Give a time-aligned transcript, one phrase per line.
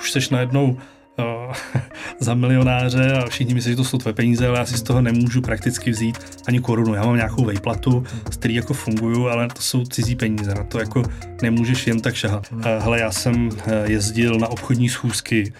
[0.00, 0.70] už jsi najednou
[1.18, 1.54] uh,
[2.20, 5.02] za milionáře a všichni myslí, že to jsou tvoje peníze, ale já si z toho
[5.02, 6.94] nemůžu prakticky vzít ani korunu.
[6.94, 10.78] Já mám nějakou vejplatu, z který jako funguju, ale to jsou cizí peníze, na to
[10.78, 11.02] jako
[11.42, 12.52] nemůžeš jen tak šahat.
[12.52, 15.52] Uh, hele, já jsem uh, jezdil na obchodní schůzky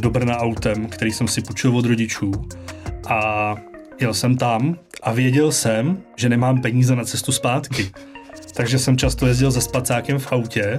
[0.00, 2.32] do Brna autem, který jsem si půjčil od rodičů
[3.08, 3.54] a
[4.00, 7.90] jel jsem tam a věděl jsem, že nemám peníze na cestu zpátky
[8.58, 10.78] takže jsem často jezdil se spacákem v autě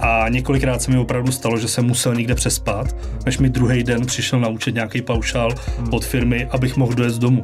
[0.00, 4.06] a několikrát se mi opravdu stalo, že jsem musel někde přespat, než mi druhý den
[4.06, 5.50] přišel naučit nějaký paušál
[5.92, 7.42] od firmy, abych mohl dojet domů.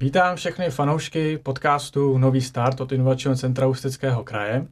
[0.00, 4.66] Vítám všechny fanoušky podcastu Nový start od Inovačního centra Ústeckého kraje.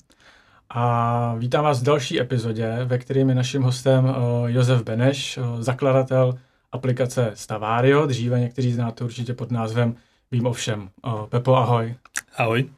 [0.70, 5.62] A vítám vás v další epizodě, ve kterém je naším hostem eh, Josef Beneš, eh,
[5.62, 6.38] zakladatel
[6.76, 9.96] aplikace Stavario, dříve někteří znáte určitě pod názvem
[10.32, 10.88] Vím o všem.
[11.28, 11.94] Pepo, ahoj.
[12.36, 12.68] Ahoj.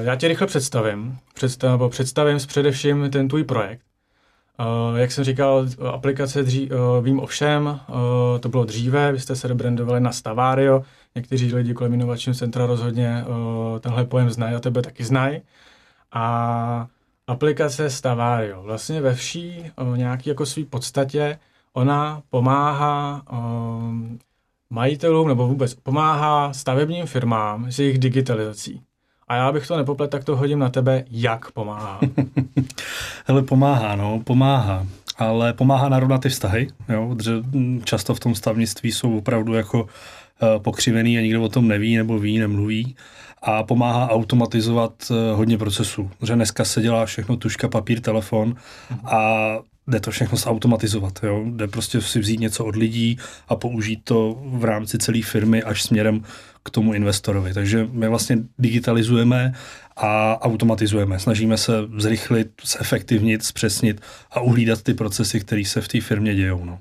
[0.00, 1.18] Já tě rychle představím.
[1.34, 3.82] Představ, představím především ten tvůj projekt.
[4.96, 6.70] Jak jsem říkal, aplikace dří,
[7.02, 7.80] Vím o všem,
[8.40, 10.82] to bylo dříve, vy jste se rebrandovali na Stavario,
[11.14, 13.24] někteří lidi kolem inovačního centra rozhodně
[13.80, 15.40] tenhle pojem znají a tebe taky znají.
[16.12, 16.86] A
[17.26, 21.38] aplikace Stavario vlastně ve vší nějaký jako svý podstatě
[21.72, 24.18] ona pomáhá um,
[24.70, 28.80] majitelům nebo vůbec pomáhá stavebním firmám s jejich digitalizací.
[29.28, 32.00] A já bych to nepoplet, tak to hodím na tebe, jak pomáhá.
[33.26, 34.86] Hele, pomáhá, no, pomáhá.
[35.18, 37.32] Ale pomáhá narovnat ty vztahy, jo, protože
[37.84, 39.88] často v tom stavnictví jsou opravdu jako uh,
[40.62, 42.96] pokřivený a nikdo o tom neví nebo ví, nemluví
[43.42, 46.10] a pomáhá automatizovat uh, hodně procesů.
[46.22, 48.54] Že dneska se dělá všechno tuška, papír, telefon
[49.04, 49.36] a
[49.90, 51.18] jde to všechno zautomatizovat.
[51.22, 51.44] Jo?
[51.46, 55.82] Jde prostě si vzít něco od lidí a použít to v rámci celé firmy až
[55.82, 56.22] směrem
[56.62, 57.54] k tomu investorovi.
[57.54, 59.52] Takže my vlastně digitalizujeme
[59.96, 61.18] a automatizujeme.
[61.18, 66.64] Snažíme se zrychlit, zefektivnit, zpřesnit a uhlídat ty procesy, které se v té firmě dějou.
[66.64, 66.78] No.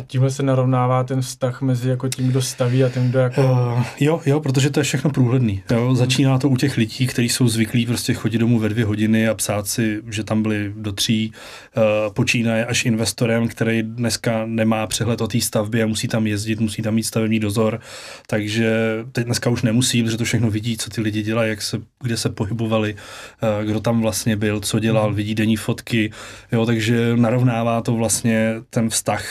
[0.00, 3.42] A tímhle se narovnává ten vztah mezi jako tím, kdo staví a tím, kdo jako...
[3.42, 5.62] Uh, jo, jo, protože to je všechno průhledný.
[5.70, 5.94] Jo?
[5.94, 9.34] Začíná to u těch lidí, kteří jsou zvyklí prostě chodit domů ve dvě hodiny a
[9.34, 11.32] psát si, že tam byli do tří.
[11.76, 16.60] Uh, počínaje až investorem, který dneska nemá přehled o té stavbě a musí tam jezdit,
[16.60, 17.80] musí tam mít stavební dozor.
[18.26, 18.74] Takže
[19.12, 22.16] teď dneska už nemusí, protože to všechno vidí, co ty lidi dělají, jak se, kde
[22.16, 25.14] se pohybovali, uh, kdo tam vlastně byl, co dělal, hmm.
[25.14, 26.10] vidí denní fotky.
[26.52, 26.66] Jo?
[26.66, 29.24] Takže narovnává to vlastně ten vztah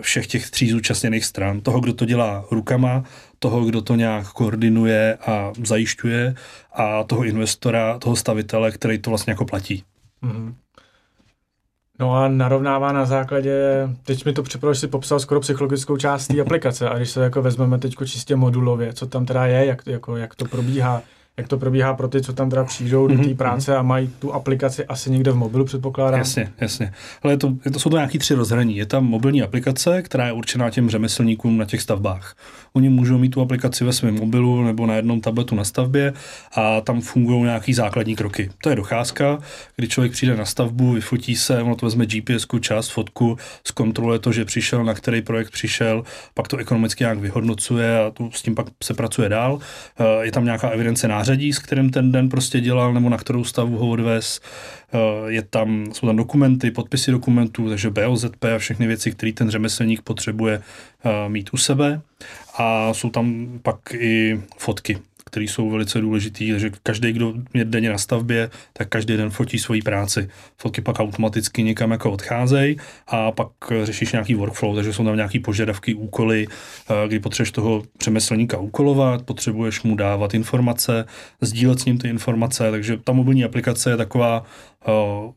[0.00, 1.60] všech těch tří zúčastněných stran.
[1.60, 3.04] Toho, kdo to dělá rukama,
[3.38, 6.34] toho, kdo to nějak koordinuje a zajišťuje
[6.72, 9.84] a toho investora, toho stavitele, který to vlastně jako platí.
[10.22, 10.54] Mm-hmm.
[11.98, 16.26] No a narovnává na základě, teď mi to připadalo, že si popsal skoro psychologickou část
[16.26, 19.86] té aplikace a když se jako vezmeme teď čistě modulově, co tam teda je, jak,
[19.86, 21.02] jako, jak to probíhá,
[21.36, 23.16] jak to probíhá pro ty, co tam teda přijdou mm-hmm.
[23.16, 23.78] do té mhm, práce mm-hmm.
[23.78, 26.18] a mají tu aplikaci asi někde v mobilu, předpokládám?
[26.18, 26.92] Jasně, jasně.
[27.22, 28.76] Ale je to, je to, jsou to nějaký tři rozhraní.
[28.76, 32.34] Je tam mobilní aplikace, která je určená těm řemeslníkům na těch stavbách.
[32.72, 36.12] Oni můžou mít tu aplikaci ve svém mobilu nebo na jednom tabletu na stavbě
[36.56, 38.50] a tam fungují nějaký základní kroky.
[38.62, 39.38] To je docházka,
[39.76, 44.32] kdy člověk přijde na stavbu, vyfotí se, ono to vezme GPS, část, fotku, zkontroluje to,
[44.32, 46.04] že přišel, na který projekt přišel,
[46.34, 49.58] pak to ekonomicky nějak vyhodnocuje a tu, s tím pak se pracuje dál.
[50.00, 53.44] Eh, je tam nějaká evidence nářadí, s kterým ten den prostě dělal, nebo na kterou
[53.44, 54.40] stavu ho odvez.
[54.92, 54.98] Eh,
[55.32, 60.02] je tam, jsou tam dokumenty, podpisy dokumentů, takže BOZP a všechny věci, které ten řemeslník
[60.02, 60.62] potřebuje
[61.28, 62.00] mít u sebe.
[62.58, 64.98] A jsou tam pak i fotky
[65.36, 69.58] které jsou velice důležité, takže každý, kdo je denně na stavbě, tak každý den fotí
[69.58, 70.28] svoji práci.
[70.56, 72.76] Fotky pak automaticky někam jako odcházejí
[73.06, 73.48] a pak
[73.82, 79.22] řešíš nějaký workflow, takže jsou tam nějaké požadavky, úkoly, eh, kdy potřebuješ toho přemyslníka úkolovat,
[79.22, 81.04] potřebuješ mu dávat informace,
[81.40, 84.44] sdílet s ním ty informace, takže ta mobilní aplikace je taková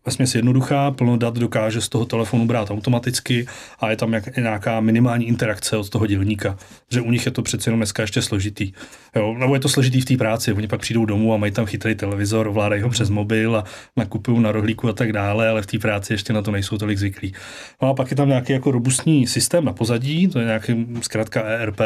[0.06, 3.46] vesměs jednoduchá, plno dat dokáže z toho telefonu brát automaticky
[3.80, 6.58] a je tam jak, nějaká minimální interakce od toho dělníka,
[6.92, 8.72] že u nich je to přece jenom dneska ještě složitý.
[9.16, 11.66] Jo, nebo je to složitý v té práci, oni pak přijdou domů a mají tam
[11.66, 13.63] chytrý televizor, ovládají ho přes mobil a
[13.98, 16.98] nakupují na rohlíku a tak dále, ale v té práci ještě na to nejsou tolik
[16.98, 17.34] zvyklí.
[17.81, 21.42] No a pak je tam nějaký jako robustní systém na pozadí, to je nějaký zkrátka
[21.42, 21.81] ERP,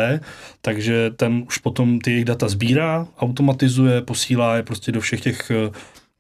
[0.62, 5.52] takže ten už potom ty jejich data sbírá, automatizuje, posílá je prostě do všech těch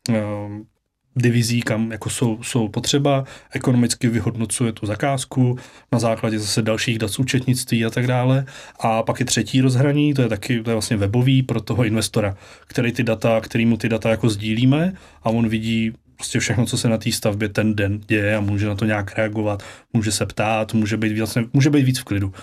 [0.10, 0.16] uh,
[1.15, 5.57] divizí, kam jako jsou, jsou potřeba, ekonomicky vyhodnocuje tu zakázku
[5.92, 8.45] na základě zase dalších dat z účetnictví a tak dále.
[8.80, 12.38] A pak je třetí rozhraní, to je taky to je vlastně webový pro toho investora,
[12.68, 14.94] který ty data, který mu ty data jako sdílíme
[15.24, 18.68] a on vidí prostě všechno, co se na té stavbě ten den děje a může
[18.68, 19.63] na to nějak reagovat,
[19.94, 22.33] může se ptát, může být, vlastně, může být víc v klidu.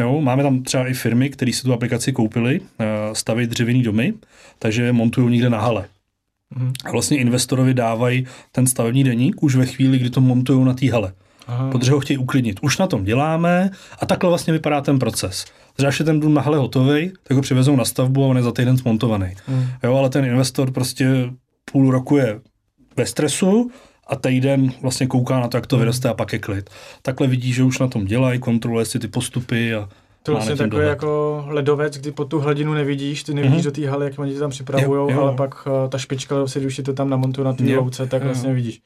[0.00, 2.84] Jo, máme tam třeba i firmy, které si tu aplikaci koupily, eh,
[3.14, 4.14] staví dřevěný domy,
[4.58, 5.84] takže montují někde na hale.
[6.84, 10.90] A vlastně investorovi dávají ten stavební deník už ve chvíli, kdy to montují na té
[10.90, 11.12] hale.
[11.46, 11.70] Aha.
[11.70, 12.58] Protože ho chtějí uklidnit.
[12.62, 15.44] Už na tom děláme a takhle vlastně vypadá ten proces.
[15.76, 18.42] Když je ten dům na hale hotový, tak ho přivezou na stavbu a on je
[18.42, 19.34] za týden zmontovaný.
[19.48, 19.66] Mm.
[19.82, 21.30] Jo, ale ten investor prostě
[21.72, 22.40] půl roku je
[22.96, 23.70] ve stresu
[24.06, 26.70] a týden vlastně kouká na to, jak to vyroste a pak je klid.
[27.02, 29.88] Takhle vidí, že už na tom dělají, kontroluje si ty postupy a
[30.22, 33.64] to vlastně takový jako ledovec, kdy po tu hladinu nevidíš, ty nevidíš mm-hmm.
[33.64, 36.82] do té haly, jak oni tam připravují, ale pak uh, ta špička, si když si
[36.82, 38.28] to tam namontují na té louce, tak jo.
[38.28, 38.82] vlastně vidíš.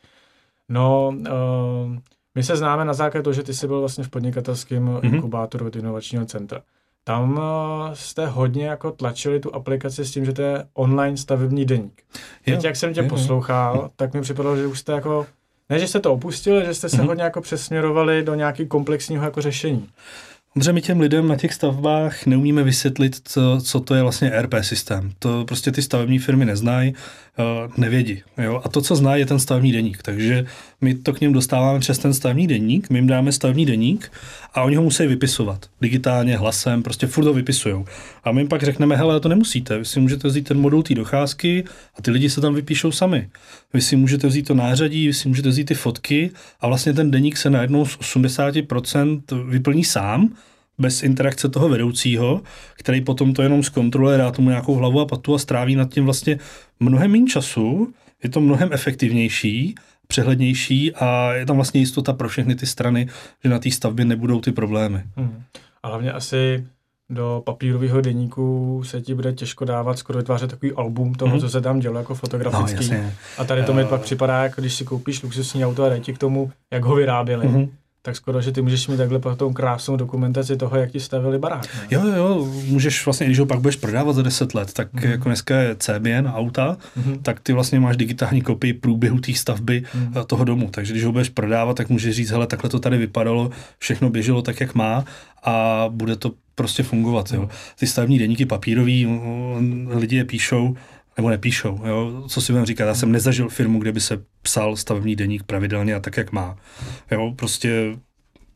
[0.69, 1.96] No, uh,
[2.34, 5.14] my se známe na základě toho, že ty jsi byl vlastně v podnikatelském mm-hmm.
[5.14, 6.60] inkubátoru od inovačního centra.
[7.04, 7.42] Tam uh,
[7.92, 12.02] jste hodně jako tlačili tu aplikaci s tím, že to je online stavební deník.
[12.44, 13.90] Teď, jak jsem tě jo, poslouchal, jo.
[13.96, 15.26] tak mi připadalo, že už jste jako,
[15.70, 17.06] ne, že jste to opustili, že jste se mm-hmm.
[17.06, 19.88] hodně jako přesměrovali do nějakého komplexního jako řešení.
[20.54, 24.54] Protože my těm lidem na těch stavbách neumíme vysvětlit, co, co to je vlastně ERP
[24.60, 25.12] systém.
[25.18, 26.94] To prostě ty stavební firmy neznají,
[27.38, 28.22] uh, nevědí.
[28.38, 28.60] Jo?
[28.64, 30.02] A to, co zná, je ten stavební deník.
[30.02, 30.46] Takže
[30.84, 34.12] my to k něm dostáváme přes ten stavební deník, my jim dáme stavební deník
[34.54, 35.66] a oni ho musí vypisovat.
[35.81, 37.84] Digitálně, hlasem, prostě furt ho vypisují.
[38.25, 40.94] A my jim pak řekneme, hele, to nemusíte, vy si můžete vzít ten modul té
[40.94, 41.64] docházky
[41.98, 43.28] a ty lidi se tam vypíšou sami.
[43.75, 47.10] Vy si můžete vzít to nářadí, vy si můžete vzít ty fotky a vlastně ten
[47.10, 50.28] deník se najednou z 80% vyplní sám,
[50.78, 52.42] bez interakce toho vedoucího,
[52.75, 56.04] který potom to jenom zkontroluje, dá tomu nějakou hlavu a patu a stráví nad tím
[56.04, 56.38] vlastně
[56.80, 59.75] mnohem méně času, je to mnohem efektivnější,
[60.06, 63.08] přehlednější a je tam vlastně jistota pro všechny ty strany,
[63.44, 65.02] že na té stavbě nebudou ty problémy.
[65.16, 65.42] Hmm.
[65.82, 66.66] A hlavně asi
[67.10, 71.40] do papírového deníku se ti bude těžko dávat, skoro vytvářet takový album toho, mm-hmm.
[71.40, 72.90] co se tam dělo jako fotografický.
[72.90, 73.88] No, a tady to mi uh...
[73.88, 76.94] pak připadá, jako když si koupíš luxusní auto a dej ti k tomu, jak ho
[76.94, 77.48] vyráběli.
[77.48, 77.68] Mm-hmm
[78.06, 81.62] tak skoro, že ty můžeš mít takhle potom krásnou dokumentaci toho, jak ti stavili barák.
[81.74, 81.86] Ne?
[81.90, 85.10] Jo, jo, můžeš vlastně, když ho pak budeš prodávat za 10 let, tak mm.
[85.10, 87.18] jako dneska je CBN auta, mm.
[87.22, 90.14] tak ty vlastně máš digitální kopii průběhu té stavby mm.
[90.26, 90.68] toho domu.
[90.70, 94.42] Takže když ho budeš prodávat, tak můžeš říct, hele, takhle to tady vypadalo, všechno běželo
[94.42, 95.04] tak, jak má
[95.42, 97.32] a bude to prostě fungovat.
[97.32, 97.40] Jo.
[97.40, 97.48] Mhm.
[97.78, 99.20] Ty stavební deníky papírový,
[99.88, 100.76] lidi je píšou,
[101.16, 101.81] nebo nepíšou.
[101.84, 102.25] Jo?
[102.28, 105.94] Co si budeme říkat, já jsem nezažil firmu, kde by se psal stavební deník pravidelně
[105.94, 106.56] a tak, jak má.
[107.11, 107.32] Jo?
[107.37, 107.96] Prostě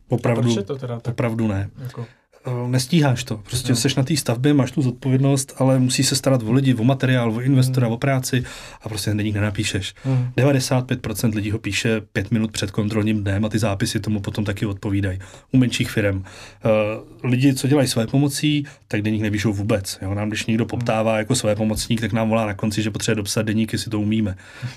[0.09, 1.71] opravdu, to teda tak, opravdu ne.
[1.83, 2.07] Jako...
[2.49, 3.37] Eh, nestíháš to.
[3.37, 3.77] Prostě no.
[3.77, 7.33] jsi na té stavbě, máš tu zodpovědnost, ale musí se starat o lidi, o materiál,
[7.33, 7.93] o investora, mm.
[7.93, 8.45] o práci
[8.83, 9.95] a prostě deník nenapíšeš.
[10.05, 10.29] Mm.
[10.37, 14.67] 95% lidí ho píše pět minut před kontrolním dnem a ty zápisy tomu potom taky
[14.67, 15.19] odpovídají.
[15.53, 16.17] U menších firm.
[16.17, 16.23] Uh,
[17.31, 19.99] lidi, co dělají své pomocí, tak deník nepíšou vůbec.
[20.03, 20.15] Jo?
[20.15, 23.43] Nám, když někdo poptává jako své pomocník, tak nám volá na konci, že potřebuje dopsat
[23.43, 24.37] deník, jestli to umíme.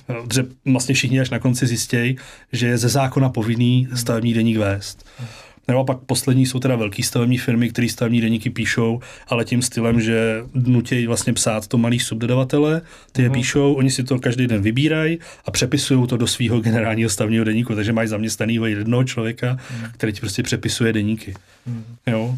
[0.10, 2.18] Uh, protože vlastně všichni až na konci zjistějí,
[2.52, 5.06] že je ze zákona povinný stavební deník vést.
[5.20, 5.28] Mm.
[5.72, 10.02] Nebo pak poslední jsou teda velký stavební firmy, které stavební deníky píšou, ale tím stylem,
[10.02, 12.82] že nutějí vlastně psát to malý subdodavatele,
[13.12, 13.34] ty je uh-huh.
[13.34, 17.76] píšou, oni si to každý den vybírají a přepisují to do svého generálního stavního deníku,
[17.76, 19.92] takže mají zaměstnaného jednoho člověka, uh-huh.
[19.92, 21.34] který ti prostě přepisuje deníky.
[21.34, 21.84] Uh-huh.
[22.08, 22.36] Jo.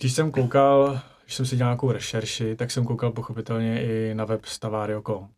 [0.00, 4.24] Když jsem koukal, když jsem si dělal nějakou rešerši, tak jsem koukal pochopitelně i na
[4.24, 5.28] web stavario.com.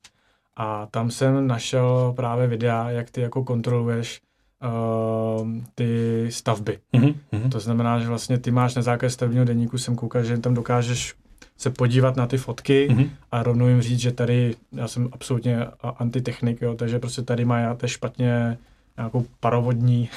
[0.56, 4.20] A tam jsem našel právě videa, jak ty jako kontroluješ
[4.62, 6.79] uh, ty stavby.
[6.94, 7.50] Mm-hmm.
[7.50, 11.14] To znamená, že vlastně ty máš na základě stavebního deníku, jsem koukal, že tam dokážeš
[11.58, 13.11] se podívat na ty fotky mm-hmm.
[13.32, 17.89] a rovnou jim říct, že tady, já jsem absolutně antitechnik, jo, takže prostě tady máte
[17.89, 18.58] špatně
[18.96, 20.08] nějakou parovodní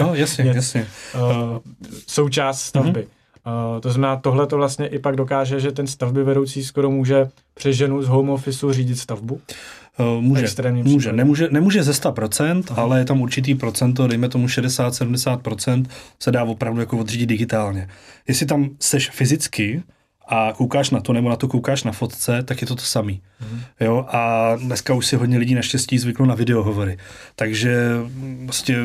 [0.00, 0.86] no, jasně, jasně.
[1.14, 1.58] Uh,
[2.06, 3.00] součást stavby.
[3.00, 3.17] Mm-hmm.
[3.48, 7.28] Uh, to znamená, tohle to vlastně i pak dokáže, že ten stavby vedoucí skoro může
[7.54, 9.40] přes ženu z home officeu řídit stavbu.
[9.98, 10.46] Uh, může,
[10.82, 11.12] může.
[11.12, 12.82] Nemůže, nemůže ze 100%, Aha.
[12.82, 15.84] ale je tam určitý procento, dejme tomu 60-70%,
[16.22, 17.88] se dá opravdu jako odřídit digitálně.
[18.28, 19.82] Jestli tam seš fyzicky,
[20.28, 23.22] a koukáš na to, nebo na to koukáš na fotce, tak je to to samý.
[23.52, 23.60] Mm.
[23.80, 26.98] Jo, a dneska už si hodně lidí naštěstí zvyklo na videohovory.
[27.34, 27.96] Takže
[28.44, 28.76] vlastně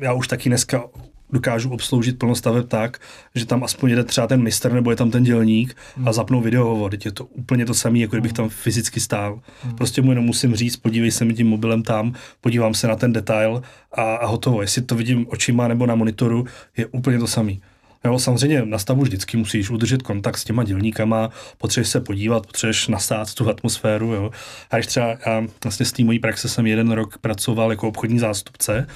[0.00, 0.84] já už taky dneska
[1.34, 2.98] dokážu obsloužit plno staveb tak,
[3.34, 6.08] že tam aspoň jede třeba ten mistr nebo je tam ten dělník hmm.
[6.08, 6.90] a zapnou videohovor.
[6.90, 8.36] Teď je to úplně to samé, jako kdybych hmm.
[8.36, 9.40] tam fyzicky stál.
[9.62, 9.74] Hmm.
[9.74, 13.12] Prostě mu jenom musím říct, podívej se mi tím mobilem tam, podívám se na ten
[13.12, 13.62] detail
[13.92, 14.62] a, a hotovo.
[14.62, 16.44] Jestli to vidím očima nebo na monitoru,
[16.76, 17.52] je úplně to samé.
[18.06, 22.88] Jo, samozřejmě na stavu vždycky musíš udržet kontakt s těma dělníkama, potřebuješ se podívat, potřebuješ
[22.88, 24.12] nasát tu atmosféru.
[24.12, 24.30] Jo.
[24.70, 28.18] A když třeba já vlastně z té mojí praxe jsem jeden rok pracoval jako obchodní
[28.18, 28.86] zástupce,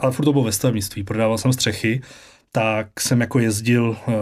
[0.00, 2.02] ale furt to bylo ve stavebnictví, prodával jsem střechy,
[2.52, 4.14] tak jsem jako jezdil uh,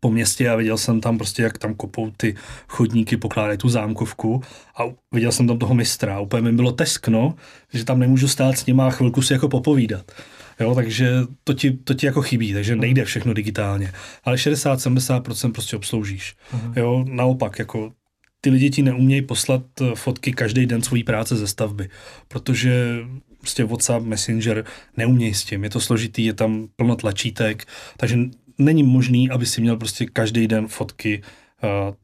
[0.00, 2.34] po městě a viděl jsem tam prostě, jak tam kopou ty
[2.68, 4.42] chodníky, pokládají tu zámkovku
[4.76, 6.20] a viděl jsem tam toho mistra.
[6.20, 7.34] Úplně mi bylo teskno,
[7.72, 10.12] že tam nemůžu stát s nima a chvilku si jako popovídat.
[10.60, 11.12] Jo, takže
[11.44, 12.80] to ti, to ti jako chybí, takže mhm.
[12.80, 13.92] nejde všechno digitálně.
[14.24, 16.36] Ale 60-70% prostě obsloužíš.
[16.54, 16.72] Uh-huh.
[16.76, 17.92] Jo, naopak, jako
[18.40, 19.62] ty lidi ti neumějí poslat
[19.94, 21.88] fotky každý den svojí práce ze stavby,
[22.28, 22.98] protože
[23.40, 24.64] prostě WhatsApp, Messenger
[24.96, 27.64] neumějí s tím, je to složitý, je tam plno tlačítek,
[27.96, 28.18] takže
[28.58, 31.22] není možný, aby si měl prostě každý den fotky
[31.62, 31.94] uh,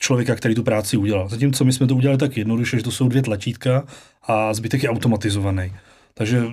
[0.00, 1.28] člověka, který tu práci udělal.
[1.28, 3.86] Zatímco my jsme to udělali tak jednoduše, že to jsou dvě tlačítka
[4.22, 5.72] a zbytek je automatizovaný.
[6.14, 6.44] Takže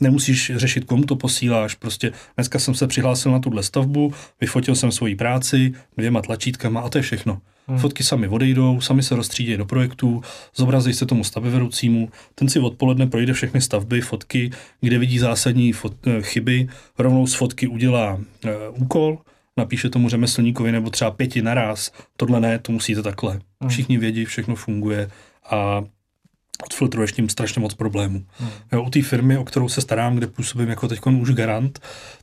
[0.00, 1.74] nemusíš řešit, komu to posíláš.
[1.74, 6.88] Prostě dneska jsem se přihlásil na tuhle stavbu, vyfotil jsem svoji práci dvěma tlačítkama a
[6.88, 7.40] to je všechno.
[7.68, 7.78] Hmm.
[7.78, 10.22] Fotky sami odejdou, sami se rozstřídí do projektů,
[10.56, 14.50] zobrazí se tomu stavbyvedoucímu, ten si odpoledne projde všechny stavby, fotky,
[14.80, 19.18] kde vidí zásadní fot, eh, chyby, rovnou z fotky udělá uh, úkol,
[19.56, 23.40] napíše tomu řemeslníkovi nebo třeba pěti naraz, tohle ne, to musíte takhle.
[23.60, 23.70] Hmm.
[23.70, 25.10] Všichni vědí, všechno funguje
[25.50, 25.84] a
[26.64, 28.24] odfiltruješ tím strašně moc problémů.
[28.32, 28.50] Hmm.
[28.72, 31.78] Jo, u té firmy, o kterou se starám, kde působím jako teď už garant,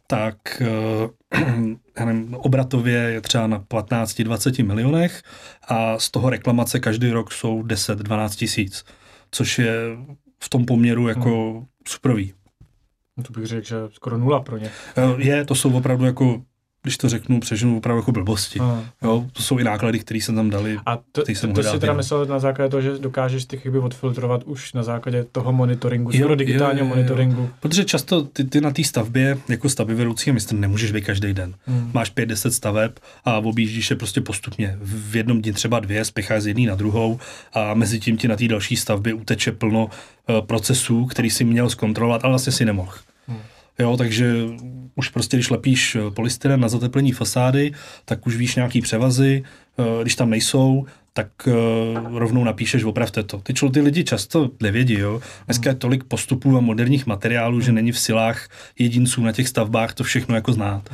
[0.07, 5.23] tak uh, nevím, obratově je třeba na 15-20 milionech
[5.67, 8.85] a z toho reklamace každý rok jsou 10-12 tisíc,
[9.31, 9.75] což je
[10.43, 11.65] v tom poměru jako hmm.
[11.87, 12.33] superový.
[13.17, 14.71] No to bych řekl, že skoro nula pro ně.
[15.17, 16.41] Je, to jsou opravdu jako
[16.85, 18.59] když to řeknu, přeženu opravdu jako blbosti.
[19.03, 20.79] Jo, to jsou i náklady, které se tam dali.
[20.85, 24.43] A to, jsem to si teda myslel na základě toho, že dokážeš ty chyby odfiltrovat
[24.43, 27.41] už na základě toho monitoringu, jo, skoro digitálního jo, jo, monitoringu.
[27.41, 27.49] Jo.
[27.59, 31.53] Protože často ty, ty na té stavbě, jako stavby vedoucí mistr, nemůžeš být každý den.
[31.67, 31.91] Hmm.
[31.93, 32.91] Máš 5-10 staveb
[33.25, 34.77] a objíždíš je prostě postupně.
[34.81, 37.19] V jednom dni třeba dvě, spěcháš z jedné na druhou
[37.53, 41.69] a mezi tím ti na té další stavbě uteče plno uh, procesů, který si měl
[41.69, 42.93] zkontrolovat, ale vlastně si nemohl.
[43.27, 43.39] Hmm.
[43.79, 44.35] Jo, takže
[44.95, 47.71] už prostě, když lepíš eh, polystyren na zateplení fasády,
[48.05, 49.43] tak už víš nějaký převazy,
[49.79, 50.85] eh, když tam nejsou,
[51.17, 53.37] tak uh, rovnou napíšeš, opravte to.
[53.37, 55.21] Ty, člo, ty lidi často nevědí, jo.
[55.45, 58.49] Dneska je tolik postupů a moderních materiálů, že není v silách
[58.79, 60.89] jedinců na těch stavbách to všechno jako znát.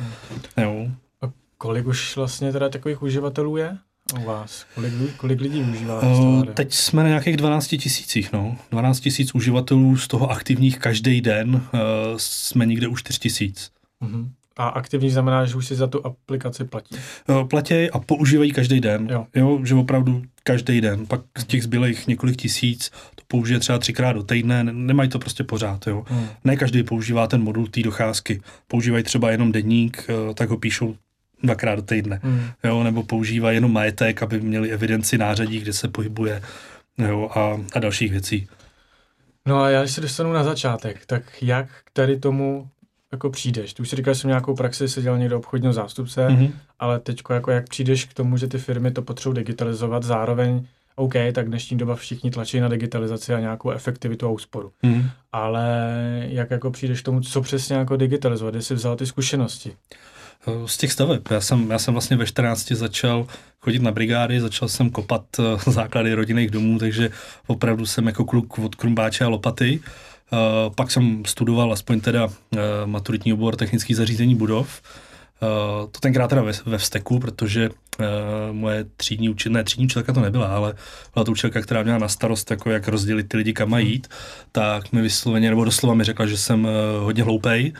[0.56, 0.86] Jo.
[1.22, 3.76] A kolik už vlastně teda takových uživatelů je?
[4.20, 4.66] U vás?
[4.74, 6.02] Kolik, kolik lidí užívá?
[6.02, 8.56] Uh, teď jsme na nějakých 12 tisících, no.
[8.70, 11.80] 12 tisíc uživatelů, z toho aktivních každý den uh,
[12.16, 13.70] jsme někde už 4 tisíc.
[14.02, 14.28] Uh-huh.
[14.56, 16.96] A aktivní znamená, že už si za tu aplikaci platí?
[17.28, 19.08] Uh, platí a používají každý den.
[19.10, 19.26] Jo.
[19.34, 19.60] jo.
[19.64, 21.06] že opravdu každý den.
[21.06, 25.44] Pak z těch zbylých několik tisíc to použije třeba třikrát do týdne, nemají to prostě
[25.44, 25.86] pořád.
[25.86, 26.04] Jo.
[26.06, 26.26] Hmm.
[26.44, 28.40] Ne každý používá ten modul té docházky.
[28.68, 30.96] Používají třeba jenom denník, tak ho píšou
[31.42, 32.20] dvakrát do týdne.
[32.22, 32.44] Hmm.
[32.64, 36.42] Jo, nebo používá jenom majetek, aby měli evidenci nářadí, kde se pohybuje
[36.98, 38.48] jo, a, a dalších věcí.
[39.46, 42.68] No a já když se dostanu na začátek, tak jak k tady tomu
[43.12, 43.74] jako přijdeš?
[43.74, 46.50] Ty už si říkal, že jsem nějakou praxi se dělal někdo obchodního zástupce, mm-hmm.
[46.78, 50.66] ale teď jako jak přijdeš k tomu, že ty firmy to potřebují digitalizovat, zároveň
[50.96, 54.72] OK, tak dnešní doba všichni tlačí na digitalizaci a nějakou efektivitu a úsporu.
[54.82, 55.10] Mm.
[55.32, 55.96] Ale
[56.28, 59.72] jak jako přijdeš k tomu, co přesně jako digitalizovat, jestli vzal ty zkušenosti?
[60.66, 61.30] Z těch staveb.
[61.30, 63.26] Já jsem, já jsem vlastně ve 14 začal
[63.60, 67.10] chodit na brigády, začal jsem kopat eh, základy rodinných domů, takže
[67.46, 69.78] opravdu jsem jako kluk od krumbáče a lopaty.
[69.78, 70.11] Uh,
[70.74, 72.32] pak jsem studoval aspoň teda uh,
[72.86, 74.82] maturitní obor technický zařízení budov.
[75.42, 78.06] Uh, to tenkrát teda ve, ve vzteku, protože uh,
[78.52, 80.74] moje třídní učitelka, ne třídní učitelka to nebyla, ale
[81.14, 84.08] byla to učitelka, která měla na starost, jako jak rozdělit ty lidi, kam mají jít,
[84.52, 86.70] tak mi vysloveně, nebo doslova mi řekla, že jsem uh,
[87.04, 87.72] hodně hloupej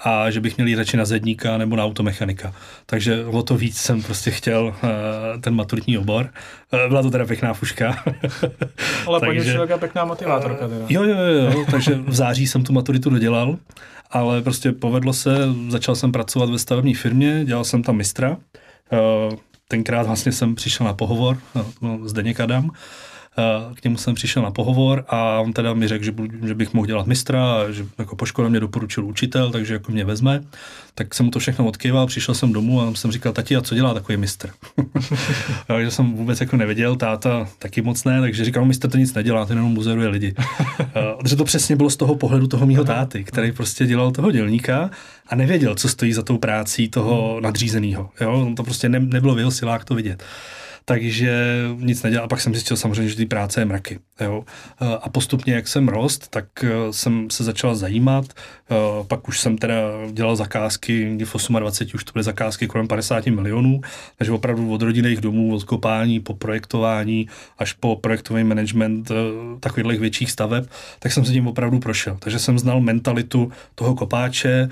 [0.00, 2.54] a že bych měl jít radši na zedníka nebo na automechanika.
[2.86, 6.30] Takže o to víc jsem prostě chtěl uh, ten maturitní obor.
[6.72, 7.86] Uh, byla to teda pěkná fuška.
[9.06, 10.68] Ale takže, paní pěkná motivátorka.
[10.68, 10.86] Teda.
[10.88, 13.56] Jo, jo, jo, takže v září jsem tu maturitu dodělal,
[14.10, 15.36] ale prostě povedlo se,
[15.68, 18.30] začal jsem pracovat ve stavební firmě, dělal jsem tam mistra.
[18.30, 19.34] Uh,
[19.68, 21.38] tenkrát vlastně jsem přišel na pohovor,
[21.82, 23.17] no, Zdeněk Adam, Eh,
[23.74, 26.14] k němu jsem přišel na pohovor a on teda mi řekl, že,
[26.46, 29.92] že bych mohl dělat mistra a že jako po škole mě doporučil učitel, takže jako
[29.92, 30.40] mě vezme.
[30.94, 33.74] Tak jsem mu to všechno odkýval, přišel jsem domů a jsem říkal, tati, a co
[33.74, 34.50] dělá takový mistr?
[35.66, 39.46] takže jsem vůbec jako nevěděl, táta taky moc ne, takže říkal, mistr to nic nedělá,
[39.46, 40.34] ten jenom buzeruje lidi.
[40.80, 44.30] Eh, protože to přesně bylo z toho pohledu toho mýho táty, který prostě dělal toho
[44.30, 44.90] dělníka
[45.28, 48.10] a nevěděl, co stojí za tou prácí toho nadřízeného.
[48.20, 48.32] Jo?
[48.32, 50.22] On to prostě ne, nebylo v jeho silách to vidět
[50.88, 52.24] takže nic nedělal.
[52.24, 53.98] A pak jsem zjistil samozřejmě, že ty práce je mraky.
[54.20, 54.44] Jo.
[55.02, 58.24] A postupně, jak jsem rost, tak eh, jsem se začal zajímat.
[58.30, 58.74] Eh,
[59.08, 59.74] pak už jsem teda
[60.12, 63.80] dělal zakázky, někdy v 28 už to byly zakázky kolem 50 milionů,
[64.18, 67.28] takže opravdu od rodinných domů, od kopání po projektování
[67.58, 69.14] až po projektový management eh,
[69.60, 70.64] takových větších staveb,
[70.98, 72.16] tak jsem se tím opravdu prošel.
[72.20, 74.68] Takže jsem znal mentalitu toho kopáče,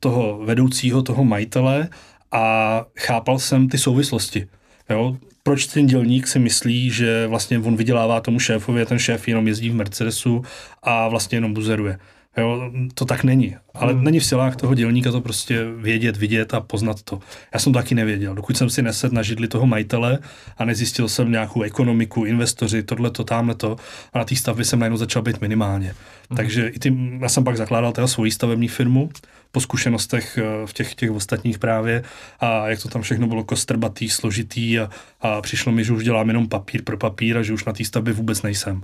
[0.00, 1.88] toho vedoucího, toho majitele
[2.32, 4.48] a chápal jsem ty souvislosti.
[4.90, 5.16] Jo?
[5.42, 9.48] Proč ten dělník si myslí, že vlastně on vydělává tomu šéfovi a ten šéf jenom
[9.48, 10.42] jezdí v Mercedesu
[10.82, 11.98] a vlastně jenom buzeruje.
[12.36, 13.56] Jo, to tak není.
[13.74, 14.04] Ale hmm.
[14.04, 17.20] není v silách toho dělníka to prostě vědět, vidět a poznat to.
[17.54, 18.34] Já jsem to taky nevěděl.
[18.34, 20.18] Dokud jsem si nesedl na židli toho majitele
[20.58, 23.76] a nezjistil jsem nějakou ekonomiku, investoři, tohle, to, tamhle to.
[24.12, 25.86] A na té stavbě jsem najednou začal být minimálně.
[25.86, 26.36] Hmm.
[26.36, 29.10] Takže i tím, já jsem pak zakládal teda svoji stavební firmu
[29.52, 32.02] po zkušenostech eh, v těch, těch ostatních právě
[32.40, 36.28] a jak to tam všechno bylo kostrbatý, složitý a, a přišlo mi, že už dělám
[36.28, 38.82] jenom papír pro papír a že už na té stavbě vůbec nejsem.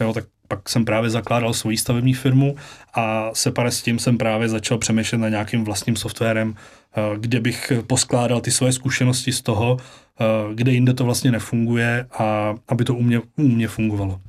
[0.00, 2.56] Jo, tak pak jsem právě zakládal svoji stavební firmu
[2.94, 6.54] a separe s tím jsem právě začal přemýšlet na nějakým vlastním softwarem,
[6.96, 9.76] eh, kde bych poskládal ty své zkušenosti z toho,
[10.20, 10.24] eh,
[10.54, 14.20] kde jinde to vlastně nefunguje a aby to u mě, u mě fungovalo.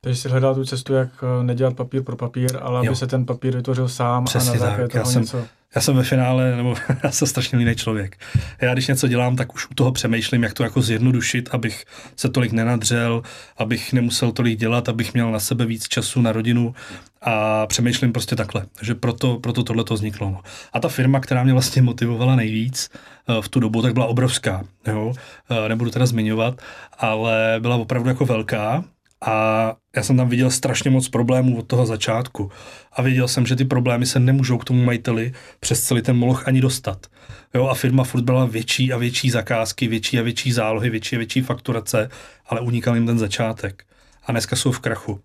[0.00, 2.94] Takže jsi hledal tu cestu, jak eh, nedělat papír pro papír, ale aby jo.
[2.94, 4.92] se ten papír vytvořil sám Přesně a na základě tak.
[4.92, 5.44] toho já jsem, něco...
[5.74, 8.16] Já jsem ve finále, nebo já jsem strašně jiný člověk.
[8.60, 11.84] Já když něco dělám, tak už u toho přemýšlím, jak to jako zjednodušit, abych
[12.16, 13.22] se tolik nenadřel,
[13.56, 16.74] abych nemusel tolik dělat, abych měl na sebe víc času, na rodinu
[17.22, 18.66] a přemýšlím prostě takhle.
[18.74, 20.30] Takže proto, proto tohle to vzniklo.
[20.30, 20.40] No.
[20.72, 22.90] A ta firma, která mě vlastně motivovala nejvíc
[23.28, 24.64] eh, v tu dobu, tak byla obrovská.
[24.86, 25.12] Jo?
[25.50, 26.62] Eh, nebudu teda zmiňovat,
[26.98, 28.84] ale byla opravdu jako velká
[29.22, 32.50] a já jsem tam viděl strašně moc problémů od toho začátku.
[32.92, 36.48] A věděl jsem, že ty problémy se nemůžou k tomu majiteli přes celý ten moloch
[36.48, 37.06] ani dostat.
[37.54, 41.18] Jo, a firma furt byla větší a větší zakázky, větší a větší zálohy, větší a
[41.18, 42.10] větší fakturace,
[42.46, 43.84] ale unikal jim ten začátek.
[44.26, 45.20] A dneska jsou v krachu.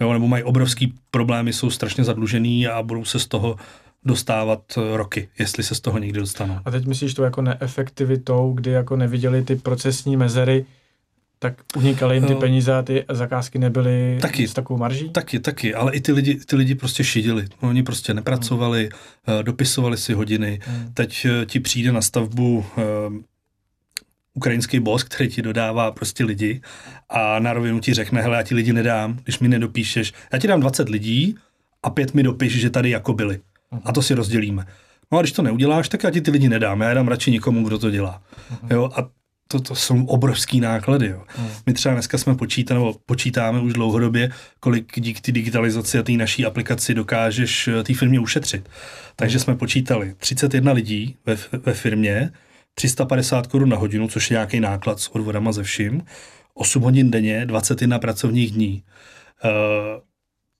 [0.00, 3.56] Jo, nebo mají obrovský problémy, jsou strašně zadlužený a budou se z toho
[4.04, 6.58] dostávat roky, jestli se z toho někdy dostanou.
[6.64, 10.66] A teď myslíš to jako neefektivitou, kdy jako neviděli ty procesní mezery,
[11.42, 15.10] tak unikaly jim ty uh, peníze a ty zakázky nebyly taky, s takovou marží?
[15.10, 17.46] Taky, taky, ale i ty lidi, ty lidi prostě šidili.
[17.60, 18.88] Oni prostě nepracovali,
[19.26, 19.44] hmm.
[19.44, 20.60] dopisovali si hodiny.
[20.64, 20.90] Hmm.
[20.94, 22.64] Teď eh, ti přijde na stavbu
[23.08, 23.24] um,
[24.34, 26.60] ukrajinský boss, který ti dodává prostě lidi
[27.08, 30.12] a na rovinu ti řekne, hele, já ti lidi nedám, když mi nedopíšeš.
[30.32, 31.34] Já ti dám 20 lidí
[31.82, 33.40] a pět mi dopiš, že tady jako byli.
[33.70, 33.82] Hmm.
[33.84, 34.66] A to si rozdělíme.
[35.12, 37.66] No a když to neuděláš, tak já ti ty lidi nedám, já dám radši někomu,
[37.66, 38.22] kdo to dělá.
[38.50, 38.74] Uh-huh.
[38.74, 39.19] Jo, a
[39.52, 41.06] to, to jsou obrovský náklady.
[41.06, 41.22] Jo.
[41.26, 41.48] Hmm.
[41.66, 46.12] My třeba dneska jsme počítali, nebo počítáme už dlouhodobě, kolik díky té digitalizaci a té
[46.12, 48.68] naší aplikaci dokážeš eh, té firmě ušetřit.
[49.16, 49.44] Takže hmm.
[49.44, 52.32] jsme počítali 31 lidí ve, ve firmě,
[52.74, 56.02] 350 korun na hodinu, což je nějaký náklad s odvodama ze vším,
[56.54, 58.82] 8 hodin denně, 21 pracovních dní.
[59.44, 59.50] Uh,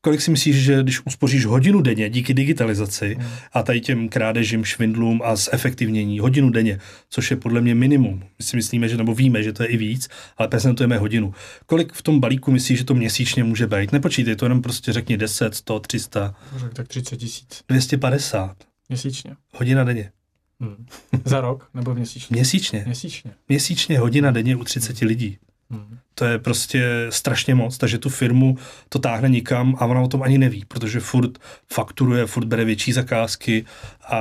[0.01, 3.29] kolik si myslíš, že když uspoříš hodinu denně díky digitalizaci hmm.
[3.53, 8.23] a tady těm krádežím, švindlům a zefektivnění, hodinu denně, což je podle mě minimum.
[8.39, 11.35] My si myslíme, že nebo víme, že to je i víc, ale prezentujeme hodinu.
[11.67, 13.93] Kolik v tom balíku myslíš, že to měsíčně může být?
[13.93, 16.35] Nepočítej, to jenom prostě řekni 10, 100, 300.
[16.73, 17.63] Tak 30 tisíc.
[17.69, 18.57] 250.
[18.89, 19.37] Měsíčně.
[19.53, 20.13] Hodina denně.
[20.61, 20.87] Hmm.
[21.25, 22.35] Za rok nebo měsíčně?
[22.35, 22.83] Měsíčně.
[22.87, 23.31] Měsíčně.
[23.49, 25.39] Měsíčně hodina denně u 30 lidí.
[25.71, 25.99] Hmm.
[26.15, 28.57] To je prostě strašně moc, takže tu firmu
[28.89, 31.39] to táhne nikam a ona o tom ani neví, protože furt
[31.73, 33.65] fakturuje, furt bere větší zakázky
[34.11, 34.21] a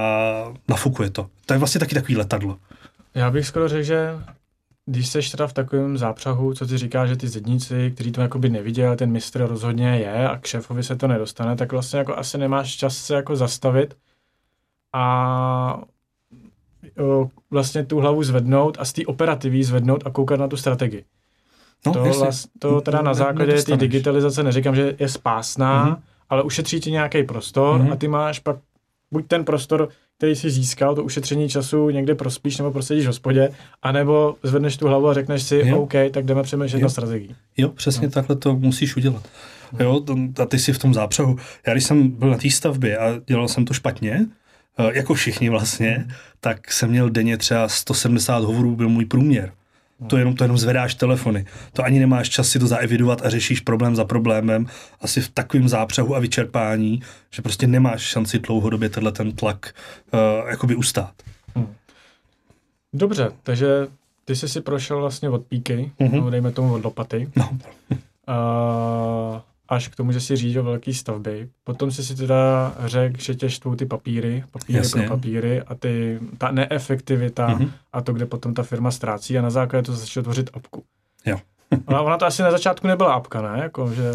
[0.67, 1.29] nafukuje to.
[1.45, 2.57] To je vlastně taky takový letadlo.
[3.15, 4.09] Já bych skoro řekl, že
[4.85, 8.49] když seš teda v takovém zápřahu, co ty říká, že ty zedníci, kteří to jakoby
[8.49, 12.37] neviděl, ten mistr rozhodně je a k šéfovi se to nedostane, tak vlastně jako asi
[12.37, 13.97] nemáš čas se jako zastavit
[14.93, 15.81] a
[17.51, 21.05] vlastně tu hlavu zvednout a z té operativy zvednout a koukat na tu strategii.
[21.85, 26.01] No, to, vlast, to teda na základě té digitalizace neříkám, že je spásná, mm-hmm.
[26.29, 27.91] ale ušetří ti nějaký prostor mm-hmm.
[27.91, 28.57] a ty máš pak
[29.11, 33.49] buď ten prostor, který si získal, to ušetření času někde prospíš nebo prosedíš v hospodě,
[33.81, 35.81] anebo zvedneš tu hlavu a řekneš si, jo.
[35.81, 37.35] OK, tak jdeme přemýšlet na strategii.
[37.57, 38.11] Jo, přesně no.
[38.11, 39.27] takhle to musíš udělat.
[39.79, 40.01] Jo,
[40.41, 41.37] a ty jsi v tom zápřahu.
[41.67, 44.25] Já když jsem byl na té stavbě a dělal jsem to špatně,
[44.79, 46.13] eh, jako všichni vlastně, mm.
[46.39, 49.51] tak jsem měl denně třeba 170 hovorů, byl můj průměr.
[50.07, 51.45] To jenom, to jenom zvedáš telefony.
[51.73, 54.65] To ani nemáš čas si to zaevidovat a řešíš problém za problémem.
[55.01, 59.75] Asi v takovém zápřehu a vyčerpání, že prostě nemáš šanci dlouhodobě tenhle ten tlak
[60.13, 61.13] uh, jakoby ustát.
[61.55, 61.73] Hmm.
[62.93, 63.87] Dobře, takže
[64.25, 66.21] ty jsi si prošel vlastně od píky, mm-hmm.
[66.21, 67.31] no, dejme tomu od lopaty.
[67.35, 67.49] No.
[67.49, 71.49] uh, až k tomu, že si řídil velké stavby.
[71.63, 75.01] Potom si si teda řekl, že tě štvou ty papíry, papíry Jasně.
[75.01, 77.71] pro papíry a ty, ta neefektivita mm-hmm.
[77.93, 80.83] a to, kde potom ta firma ztrácí a na základě to začal tvořit apku.
[81.25, 81.39] Jo.
[81.85, 83.59] ona, ona to asi na začátku nebyla apka, ne?
[83.63, 84.11] Jako, že...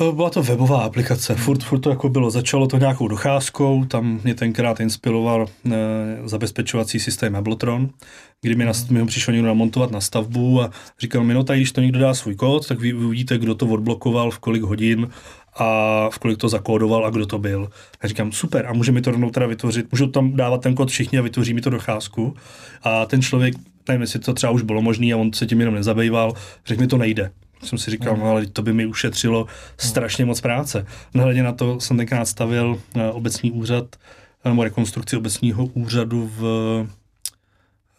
[0.00, 2.30] Eh, byla to webová aplikace, furt, furt to jako bylo.
[2.30, 5.76] Začalo to nějakou docházkou, tam mě tenkrát inspiroval e,
[6.24, 7.90] zabezpečovací systém Abletron,
[8.40, 11.56] kdy mi, na, mi ho přišel někdo namontovat na stavbu a říkal mi, no tak
[11.56, 15.08] když to někdo dá svůj kód, tak vy uvidíte, kdo to odblokoval, v kolik hodin
[15.54, 17.70] a v kolik to zakódoval a kdo to byl.
[18.00, 20.90] A říkám, super, a může mi to rovnou teda vytvořit, můžu tam dávat ten kód
[20.90, 22.36] všichni a vytvoří mi to docházku.
[22.82, 23.54] A ten člověk,
[23.88, 26.32] nevím, jestli to třeba už bylo možné a on se tím jenom nezabýval,
[26.66, 27.30] řekl mi, to nejde
[27.62, 30.86] Jsem si říkal, no ale to by mi ušetřilo strašně moc práce.
[31.14, 33.96] Nehledě na to jsem tenkrát stavil uh, obecní úřad,
[34.44, 36.86] nebo rekonstrukci obecního úřadu v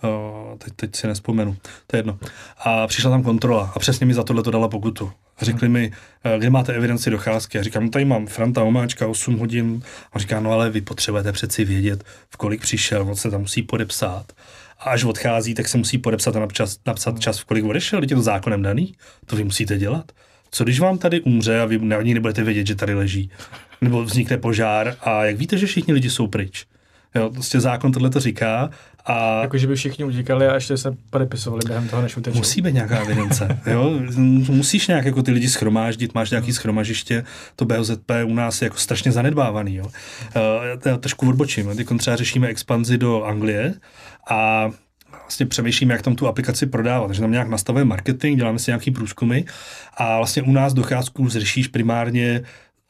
[0.04, 2.20] Uh, teď, teď si nespomenu, to je jedno.
[2.58, 5.12] A přišla tam kontrola a přesně mi za tohle to dala pokutu.
[5.38, 5.92] A řekli mi,
[6.38, 7.60] kde máte evidenci docházky?
[7.60, 9.82] A říkám, no tady mám Franta Omáčka 8 hodin.
[10.14, 13.64] A říká, no ale vy potřebujete přeci vědět, v kolik přišel, on se tam musí
[13.64, 14.34] podepsat.
[14.80, 18.08] A až odchází, tak se musí podepsat a napčas, napsat čas, v kolik odešel, je
[18.08, 18.94] to zákonem daný.
[19.26, 20.12] To vy musíte dělat.
[20.52, 23.32] Co když vám tady umře a vy ani nebudete vědět, že tady leží?
[23.82, 26.66] Nebo vznikne požár a jak víte, že všichni lidi jsou pryč?
[27.16, 28.70] Jo, prostě zákon tohle to říká.
[29.06, 32.38] A jako, že by všichni utíkali a ještě se podepisovali během toho, než utečou.
[32.38, 33.60] Musí být nějaká evidence.
[33.66, 34.00] jo?
[34.50, 37.24] Musíš nějak jako ty lidi schromáždit, máš nějaký schromažiště,
[37.56, 39.76] to BOZP u nás je jako strašně zanedbávaný.
[39.76, 39.86] Jo?
[39.86, 39.92] Uh,
[40.86, 41.76] já trošku odbočím.
[41.76, 43.74] Teď třeba řešíme expanzi do Anglie
[44.30, 44.70] a
[45.12, 47.08] vlastně přemýšlíme, jak tam tu aplikaci prodávat.
[47.08, 49.42] Takže tam nějak nastavuje marketing, děláme si nějaký průzkumy
[49.98, 52.44] a vlastně u nás docházku zřešíš primárně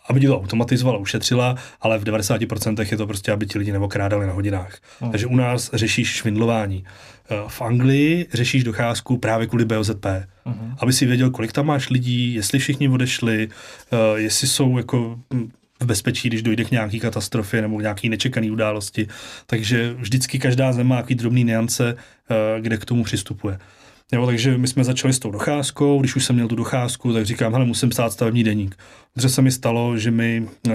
[0.10, 4.28] aby ti to automatizovala, ušetřila, ale v 90% je to prostě, aby ti lidi neokrádali
[4.28, 4.78] na hodinách.
[5.00, 5.12] Hmm.
[5.12, 6.84] Takže u nás řešíš švindlování.
[7.30, 10.06] Eh, v Anglii řešíš docházku právě kvůli BOZP.
[10.46, 10.76] Hmm.
[10.80, 13.50] Aby si věděl, kolik tam máš lidí, jestli všichni odešli,
[13.92, 18.52] eh, jestli jsou jako hm, v bezpečí, když dojde k nějaký katastrofě nebo nějaký nečekaný
[18.52, 19.08] události.
[19.46, 21.96] Takže vždycky každá země má nějaký drobný niance,
[22.30, 23.60] eh, kde k tomu přistupuje.
[24.12, 27.26] Jo, takže my jsme začali s tou docházkou, když už jsem měl tu docházku, tak
[27.26, 28.76] říkám, hele, musím psát stavební deník.
[29.14, 30.74] Protože se mi stalo, že mi, uh,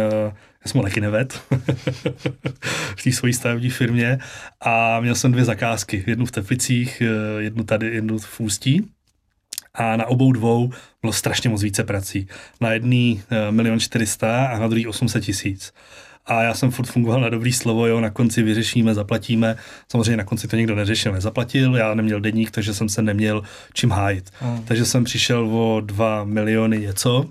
[0.64, 1.32] já jsem taky neved
[2.96, 4.18] v té své stavební firmě
[4.60, 8.93] a měl jsem dvě zakázky, jednu v Teplicích, uh, jednu tady, jednu v Ústí
[9.74, 10.70] a na obou dvou
[11.02, 12.28] bylo strašně moc více prací.
[12.60, 15.72] Na jedný uh, milion čtyřista a na druhý 800 tisíc
[16.26, 19.56] a já jsem furt fungoval na dobrý slovo, jo, na konci vyřešíme, zaplatíme.
[19.88, 23.90] Samozřejmě na konci to nikdo neřešil, nezaplatil, já neměl deník, takže jsem se neměl čím
[23.90, 24.30] hájit.
[24.40, 24.62] Hmm.
[24.64, 27.26] Takže jsem přišel o 2 miliony něco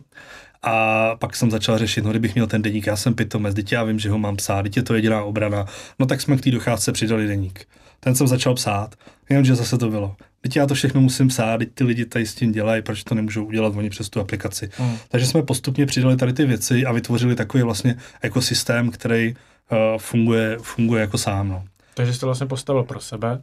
[0.64, 3.84] a pak jsem začal řešit, no kdybych měl ten deník, já jsem pitomec, dítě já
[3.84, 5.66] vím, že ho mám psát, dítě je to jediná obrana.
[6.00, 7.68] No tak jsme k té docházce přidali deník.
[8.04, 8.96] Ten jsem začal psát,
[9.30, 10.16] jenomže zase to bylo.
[10.42, 13.16] Teď já to všechno musím psát, teď ty lidi tady s tím dělají, proč to
[13.16, 14.70] nemůžou udělat oni přes tu aplikaci.
[14.80, 14.98] Mm.
[15.08, 19.36] Takže jsme postupně přidali tady ty věci a vytvořili takový vlastně ekosystém, který
[19.72, 21.50] uh, funguje, funguje jako sám.
[21.50, 21.64] No.
[21.94, 23.42] Takže jsi to vlastně postavil pro sebe,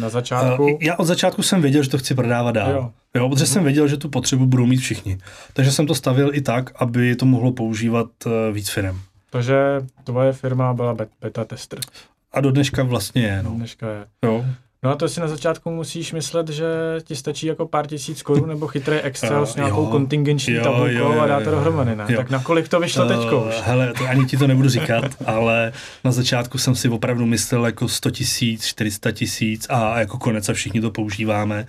[0.00, 0.64] na začátku?
[0.64, 2.72] Uh, já od začátku jsem věděl, že to chci prodávat dál.
[2.72, 2.90] Jo.
[3.14, 3.46] Jo, protože mm.
[3.46, 5.18] jsem věděl, že tu potřebu budou mít všichni.
[5.52, 9.00] Takže jsem to stavil i tak, aby to mohlo používat uh, víc firm.
[9.30, 9.56] Takže
[10.04, 11.78] tvoje firma byla beta tester.
[12.32, 13.42] A do dneška vlastně je.
[13.42, 13.50] No.
[13.50, 14.06] Dneška je.
[14.24, 14.44] Jo.
[14.84, 16.64] No a to si na začátku musíš myslet, že
[17.04, 20.64] ti stačí jako pár tisíc korun nebo chytrý Excel uh, s nějakou jo, kontingenční jo,
[20.64, 22.04] tabulkou jo, jo, a dá to dohromady, ne?
[22.08, 22.16] Jo.
[22.16, 23.54] Tak na kolik to vyšlo uh, teďko už?
[23.62, 25.72] Hele, to ani ti to nebudu říkat, ale
[26.04, 30.52] na začátku jsem si opravdu myslel jako 100 tisíc, 400 tisíc a jako konec a
[30.52, 31.66] všichni to používáme.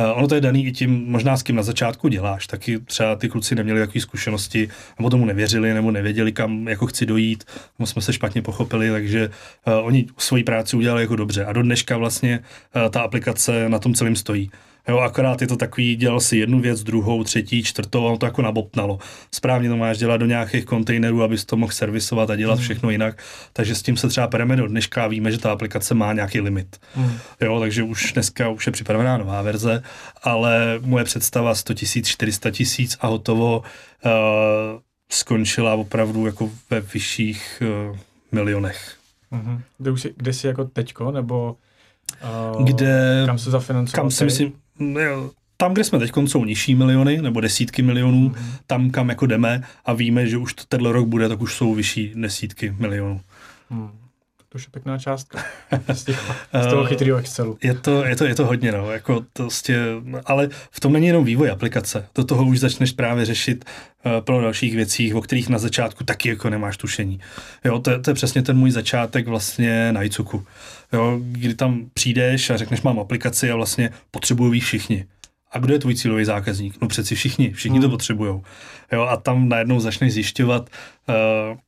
[0.00, 3.16] Uh, ono to je daný i tím, možná s kým na začátku děláš, taky třeba
[3.16, 7.44] ty kluci neměli takové zkušenosti, nebo tomu nevěřili, nebo nevěděli, kam jako chci dojít,
[7.78, 9.30] nebo jsme se špatně pochopili, takže
[9.66, 11.44] uh, oni svoji práci udělali jako dobře.
[11.44, 12.40] A do dneška vlastně
[12.90, 14.50] ta aplikace na tom celém stojí.
[14.88, 18.26] Jo, akorát je to takový, dělal si jednu věc, druhou, třetí, čtvrtou a on to
[18.26, 18.98] jako nabopnalo.
[19.32, 22.60] Správně to máš dělat do nějakých kontejnerů, abys to mohl servisovat a dělat mm.
[22.60, 23.22] všechno jinak.
[23.52, 26.40] Takže s tím se třeba pereme do dneška a víme, že ta aplikace má nějaký
[26.40, 26.76] limit.
[26.96, 27.18] Mm.
[27.40, 29.82] Jo, takže už dneska už je připravená nová verze,
[30.22, 34.12] ale moje představa 100 tisíc, 400 tisíc a hotovo uh,
[35.10, 37.96] skončila opravdu jako ve vyšších uh,
[38.32, 38.96] milionech.
[39.32, 39.60] Mm-hmm.
[39.78, 41.56] Kde, už jsi, kde jsi jako teďko, nebo
[42.56, 43.22] Uh, kde...
[43.26, 44.02] Kam se zafinancoval?
[44.04, 44.52] Kam si myslím,
[45.56, 48.34] tam, kde jsme teď, jsou nižší miliony nebo desítky milionů, mm.
[48.66, 51.74] tam, kam jako jdeme a víme, že už to tenhle rok bude, tak už jsou
[51.74, 53.20] vyšší desítky milionů.
[53.70, 53.90] Mm.
[54.54, 55.44] To je pěkná částka
[55.92, 56.20] z, těch,
[56.62, 57.58] z toho chytrého Excelu.
[57.62, 59.78] Je to, je to, je to hodně, no, jako to prostě,
[60.24, 62.06] ale v tom není jenom vývoj aplikace.
[62.14, 66.28] Do toho už začneš právě řešit uh, plno dalších věcí, o kterých na začátku taky
[66.28, 67.20] jako nemáš tušení.
[67.64, 70.46] Jo, to, to je přesně ten můj začátek vlastně na iCuku.
[70.92, 75.06] Jo, kdy tam přijdeš a řekneš, mám aplikaci a vlastně potřebují všichni.
[75.52, 76.76] A kdo je tvůj cílový zákazník?
[76.82, 77.82] No přeci všichni, všichni hmm.
[77.82, 78.40] to potřebují.
[78.92, 80.70] Jo, a tam najednou začneš zjišťovat,
[81.08, 81.58] uh,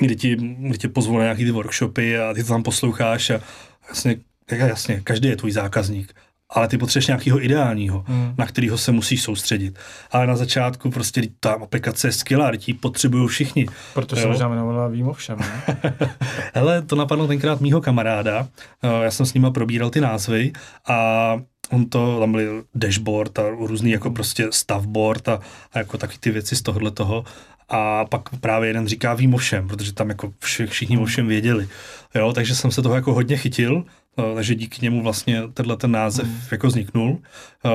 [0.00, 3.40] kdy ti, kdy ti pozvou na nějaký ty workshopy a ty to tam posloucháš a
[3.88, 4.16] jasně,
[4.50, 6.14] jasně, každý je tvůj zákazník
[6.50, 8.34] ale ty potřebuješ nějakého ideálního, hmm.
[8.38, 9.78] na kterého se musíš soustředit.
[10.10, 13.66] Ale na začátku prostě ta aplikace je skvělá, ti potřebují všichni.
[13.94, 15.62] Proto se možná jmenovala Vím všem, ne?
[16.54, 18.48] Hele, to napadlo tenkrát mýho kamaráda,
[18.82, 20.52] eh, já jsem s ním probíral ty názvy
[20.88, 21.36] a
[21.70, 25.40] on to, tam byl dashboard a různý jako prostě stavboard a,
[25.72, 27.24] a jako taky ty věci z tohohle toho
[27.68, 31.26] a pak právě jeden říká vím o všem, protože tam jako vši, všichni o všem
[31.26, 31.68] věděli.
[32.14, 33.84] Jo, takže jsem se toho jako hodně chytil,
[34.34, 36.38] takže díky němu vlastně tenhle ten název mm.
[36.50, 37.10] jako vzniknul.
[37.10, 37.72] Uh,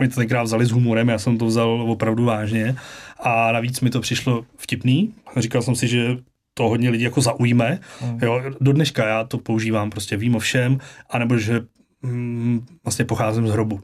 [0.00, 2.76] oni to tenkrát vzali s humorem, já jsem to vzal opravdu vážně
[3.20, 5.14] a navíc mi to přišlo vtipný.
[5.36, 6.16] Říkal jsem si, že
[6.54, 7.78] to hodně lidí jako zaujme.
[8.04, 8.18] Mm.
[8.22, 10.78] Jo, do dneška já to používám, prostě vím o všem,
[11.10, 11.60] anebo že
[12.02, 13.80] mm, vlastně pocházím z hrobu.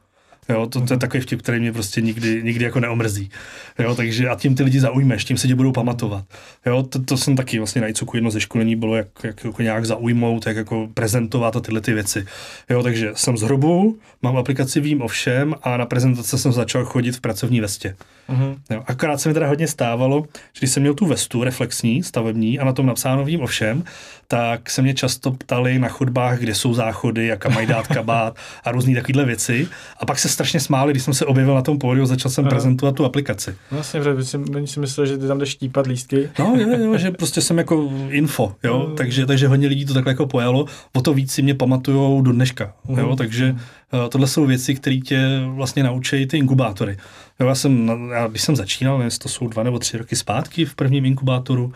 [0.48, 3.30] Jo, to, to je takový vtip, který mě prostě nikdy, nikdy jako neomrzí.
[3.78, 6.24] Jo, takže a tím ty lidi zaujmeš, tím se tě budou pamatovat.
[6.66, 9.62] Jo, to, to jsem taky vlastně na ICUku jedno ze školení bylo, jak, jak jako
[9.62, 12.26] nějak zaujmout, jak jako prezentovat a tyhle ty věci.
[12.70, 16.84] Jo, takže jsem z hrobu, mám aplikaci, vím o všem a na prezentace jsem začal
[16.84, 17.96] chodit v pracovní vestě.
[18.28, 18.56] Uh-huh.
[18.70, 22.58] Jo, akorát se mi teda hodně stávalo, že když jsem měl tu vestu reflexní, stavební
[22.58, 23.84] a na tom napsáno vím o všem,
[24.28, 28.72] tak se mě často ptali na chodbách, kde jsou záchody, jaká mají dát kabát a
[28.72, 29.68] různé takovéhle věci.
[30.00, 32.50] A pak se strašně smáli, když jsem se objevil na tom pódiu, začal jsem Aha.
[32.50, 33.54] prezentovat tu aplikaci.
[33.70, 36.30] Vlastně, protože oni si mysleli, že ty tam jdeš štípat lístky.
[36.38, 38.96] No, jo, jo, že prostě jsem jako info, jo, mm.
[38.96, 42.32] takže, takže hodně lidí to takhle jako pojalo, o to víc si mě pamatujou do
[42.32, 42.98] dneška, mm.
[42.98, 43.56] jo, takže
[43.92, 46.96] uh, tohle jsou věci, které tě vlastně naučí ty inkubátory.
[47.40, 50.64] Jo, já jsem, já, když jsem začínal, nevím, to jsou dva nebo tři roky zpátky
[50.64, 51.72] v prvním inkubátoru,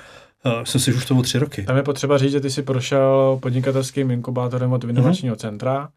[0.46, 1.62] Uh, jsem si už to tři roky.
[1.62, 5.38] Tam je potřeba říct, že ty jsi prošel podnikatelským inkubátorem od inovačního uh-huh.
[5.38, 5.88] centra,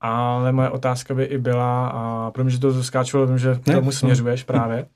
[0.00, 3.74] ale moje otázka by i byla, a pro mě, že to skáčelo, vím, že ne,
[3.74, 3.92] tomu no.
[3.92, 4.46] směřuješ no.
[4.46, 4.86] právě,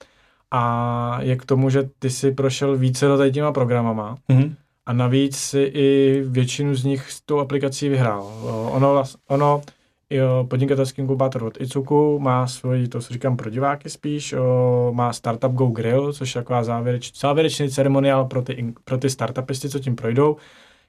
[0.50, 4.54] a je k tomu, že ty jsi prošel více do těma programama uh-huh.
[4.86, 8.30] a navíc si i většinu z nich s tou aplikací vyhrál.
[8.70, 9.62] Ono, ono
[10.10, 15.12] jo, podnikatelský inkubátor od Icuku má svoji, to si říkám pro diváky spíš, o, má
[15.12, 19.78] Startup Go Grill, což je taková závěreč, závěrečný ceremoniál pro ty, pro ty startupisty, co
[19.78, 20.36] tím projdou,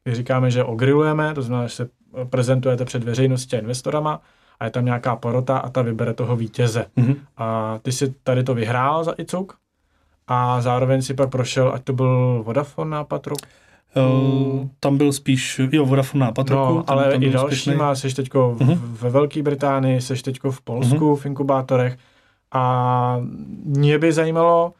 [0.06, 1.90] kdy říkáme, že ogrilujeme, to znamená, že se
[2.30, 4.22] prezentujete před veřejností a investorama
[4.60, 6.86] a je tam nějaká porota a ta vybere toho vítěze.
[6.98, 7.16] Mm-hmm.
[7.38, 9.58] A ty si tady to vyhrál za Icuk
[10.28, 13.46] a zároveň si pak prošel, ať to byl Vodafone nápad roku,
[13.98, 18.14] Uh, tam byl spíš, jo, Vodafone nápad no, roku, ale tam i další má, seš
[18.14, 18.78] teďko uh-huh.
[18.82, 21.16] ve Velké Británii, seš teďko v Polsku uh-huh.
[21.16, 21.98] v inkubátorech
[22.52, 23.18] a
[23.66, 24.74] mě by zajímalo,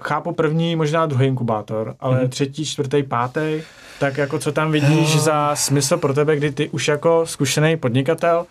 [0.00, 2.28] chápu první, možná druhý inkubátor, ale uh-huh.
[2.28, 3.62] třetí, čtvrtý, pátý,
[4.00, 5.20] tak jako co tam vidíš uh.
[5.20, 8.46] za smysl pro tebe, kdy ty už jako zkušený podnikatel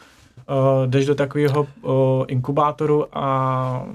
[0.49, 1.91] uh, jdeš do takového uh,
[2.27, 3.85] inkubátoru a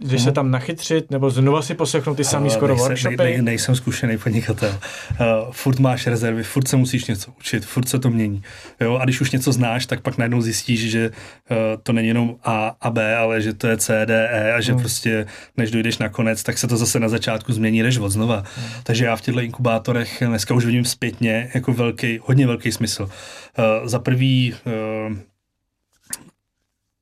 [0.00, 0.24] jdeš mm.
[0.24, 0.34] se mhm.
[0.34, 3.16] tam nachytřit, nebo znova si poslechnout ty samý skoro nejsem, workshopy?
[3.16, 4.78] Ne, ne, nejsem zkušený podnikatel.
[5.10, 8.42] Uh, furt máš rezervy, furt se musíš něco učit, furt se to mění.
[8.80, 8.98] Jo?
[9.00, 12.76] A když už něco znáš, tak pak najednou zjistíš, že uh, to není jenom A
[12.80, 14.78] a B, ale že to je C, D, E a že mm.
[14.78, 18.36] prostě než dojdeš na konec, tak se to zase na začátku změní, jdeš od znova.
[18.36, 18.64] Mm.
[18.82, 23.02] Takže já v těchto inkubátorech dneska už vidím zpětně jako velký, hodně velký smysl.
[23.02, 24.54] Uh, za prvý
[25.08, 25.16] uh,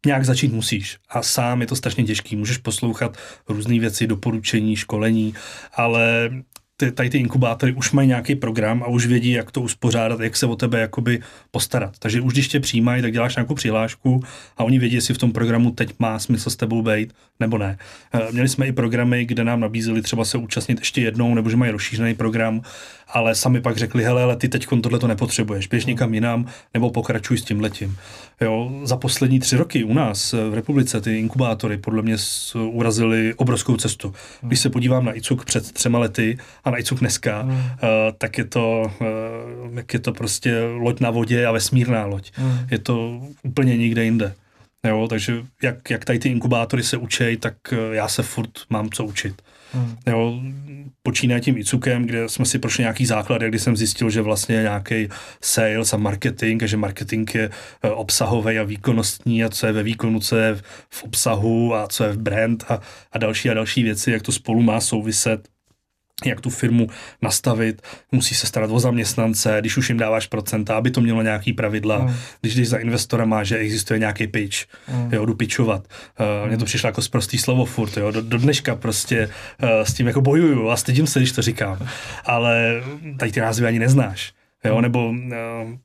[0.04, 0.98] nějak začít musíš.
[1.08, 2.36] A sám je to strašně těžký.
[2.36, 3.16] Můžeš poslouchat
[3.48, 5.34] různé věci, doporučení, školení,
[5.74, 6.30] ale
[6.76, 10.36] ty, tady ty inkubátory už mají nějaký program a už vědí, jak to uspořádat, jak
[10.36, 11.98] se o tebe jakoby postarat.
[11.98, 14.22] Takže už když tě přijímají, tak děláš nějakou přihlášku
[14.56, 17.78] a oni vědí, jestli v tom programu teď má smysl s tebou být nebo ne.
[18.12, 21.56] Eh, měli jsme i programy, kde nám nabízeli třeba se účastnit ještě jednou, nebo že
[21.56, 22.62] mají rozšířený program,
[23.14, 26.90] ale sami pak řekli, hele, ale ty teď tohle to nepotřebuješ, běž někam jinam nebo
[26.90, 27.96] pokračuj s tím letím.
[28.40, 32.16] Jo, za poslední tři roky u nás v republice ty inkubátory podle mě
[32.54, 34.14] urazily obrovskou cestu.
[34.40, 37.50] Když se podívám na ICUK před třema lety a na ICUK dneska, mm.
[37.50, 37.58] uh,
[38.18, 42.32] tak je to, uh, jak je to prostě loď na vodě a vesmírná loď.
[42.38, 42.58] Mm.
[42.70, 44.34] Je to úplně nikde jinde.
[44.86, 48.90] Jo, takže jak, jak tady ty inkubátory se učej, tak uh, já se furt mám
[48.90, 49.42] co učit.
[49.74, 49.96] Hmm.
[50.06, 50.40] Jo,
[51.02, 55.08] počínaje tím ICUKem, kde jsme si prošli nějaký základ, kdy jsem zjistil, že vlastně nějaký
[55.42, 57.50] sales a marketing, a že marketing je
[57.82, 60.54] e, obsahový a výkonnostní a co je ve výkonu, co je
[60.90, 62.80] v obsahu a co je v brand a,
[63.12, 65.53] a další a další věci, jak to spolu má souviset
[66.30, 66.86] jak tu firmu
[67.22, 67.82] nastavit,
[68.12, 71.98] musí se starat o zaměstnance, když už jim dáváš procenta, aby to mělo nějaký pravidla,
[71.98, 72.14] mm.
[72.40, 74.56] když jdeš za investora má, že existuje nějaký pitch,
[74.88, 75.08] mm.
[75.12, 75.88] jo, jdu pitchovat.
[76.42, 79.30] Uh, Mně to přišlo jako prostý slovo furt, jo, do, do dneška prostě
[79.62, 81.88] uh, s tím jako bojuju a stydím se, když to říkám,
[82.24, 82.82] ale
[83.18, 84.32] tady ty názvy ani neznáš.
[84.64, 85.16] Jo, nebo uh,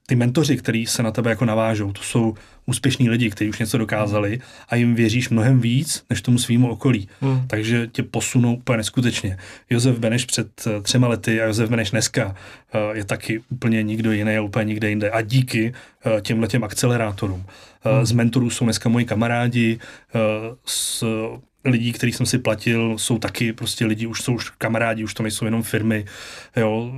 [0.08, 3.78] ty mentoři, kteří se na tebe jako navážou, to jsou úspěšní lidi, kteří už něco
[3.78, 4.40] dokázali
[4.70, 7.08] a jim věříš mnohem víc než tomu svýmu okolí.
[7.22, 7.48] Hmm.
[7.48, 9.38] Takže tě posunou úplně neskutečně.
[9.70, 14.12] Josef Beneš před uh, třema lety a Josef Beneš dneska uh, je taky úplně nikdo
[14.12, 15.12] jiný a úplně nikde jinde.
[15.12, 15.74] A díky
[16.06, 17.40] uh, těmhle těm akcelerátorům.
[17.86, 18.06] Uh, hmm.
[18.06, 19.80] Z mentorů jsou dneska moji kamarádi,
[20.16, 20.22] uh,
[20.66, 21.06] s
[21.66, 25.24] lidí, kterých jsem si platil, jsou taky prostě lidi, už jsou už kamarádi, už to
[25.24, 26.06] nejsou jenom firmy.
[26.56, 26.92] Jo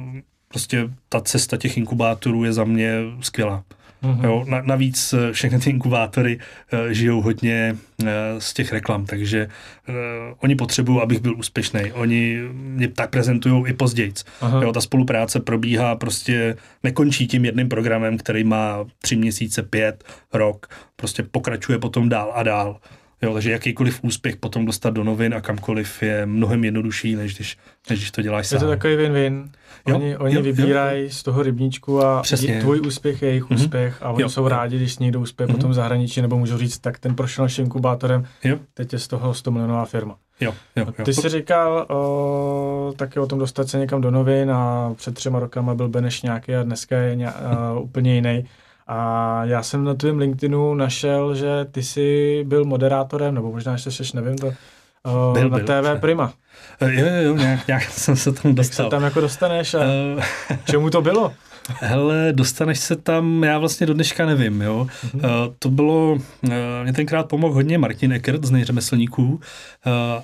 [0.52, 3.64] prostě ta cesta těch inkubátorů je za mě skvělá.
[4.04, 4.24] Mm-hmm.
[4.24, 8.08] Jo, na, navíc eh, všechny ty inkubátory uh, žijou hodně uh,
[8.40, 9.48] z těch reklam, takže
[9.90, 9.96] uh,
[10.40, 11.92] oni potřebují, abych byl úspěšný.
[11.92, 14.14] Oni mě tak prezentují i později.
[14.62, 20.68] Jo, ta spolupráce probíhá prostě, nekončí tím jedným programem, který má tři měsíce, pět, rok,
[20.96, 22.80] prostě pokračuje potom dál a dál.
[23.22, 27.58] Jo, takže jakýkoliv úspěch potom dostat do novin a kamkoliv je mnohem jednodušší, než když,
[27.90, 28.58] než když to děláš sám.
[28.58, 29.50] Je to takový win-win.
[29.88, 31.10] Jo, oni oni jo, vybírají jo.
[31.10, 32.62] z toho rybníčku a Přesně.
[32.62, 33.56] tvůj úspěch je jejich mm-hmm.
[33.56, 35.52] úspěch a oni jo, jsou rádi, když někdo uspěje mm-hmm.
[35.52, 38.60] potom v zahraničí, nebo můžou říct, tak ten prošel naším inkubátorem, jo.
[38.74, 40.18] teď je z toho 100 milionová firma.
[40.42, 41.06] Jo, jo, jo.
[41.06, 45.40] Ty jsi říkal o, taky o tom dostat se někam do novin a před třema
[45.40, 48.46] rokama byl Beneš nějaký a dneska je ně, a, úplně jiný.
[48.88, 53.92] A já jsem na tvém LinkedInu našel, že ty jsi byl moderátorem, nebo možná ještě
[53.92, 56.34] seš, nevím to, uh, byl, na byl, TV Prima.
[56.82, 58.86] Uh, jo, jo, jo, nějak, nějak jsem se tam dostal.
[58.86, 60.24] Jak se tam jako dostaneš a uh,
[60.66, 61.34] čemu to bylo?
[61.80, 64.88] Hele, dostaneš se tam, já vlastně do dneška nevím, jo.
[65.06, 65.48] Mm-hmm.
[65.48, 69.40] Uh, to bylo, uh, mě tenkrát pomohl hodně Martin Eckert z nejřemeslníků uh,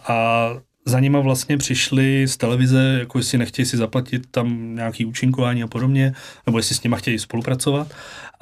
[0.07, 0.49] a
[0.87, 5.67] za nima vlastně přišli z televize, jako jestli nechtějí si zaplatit tam nějaký účinkování a
[5.67, 6.13] podobně,
[6.45, 7.93] nebo jestli s nima chtějí spolupracovat.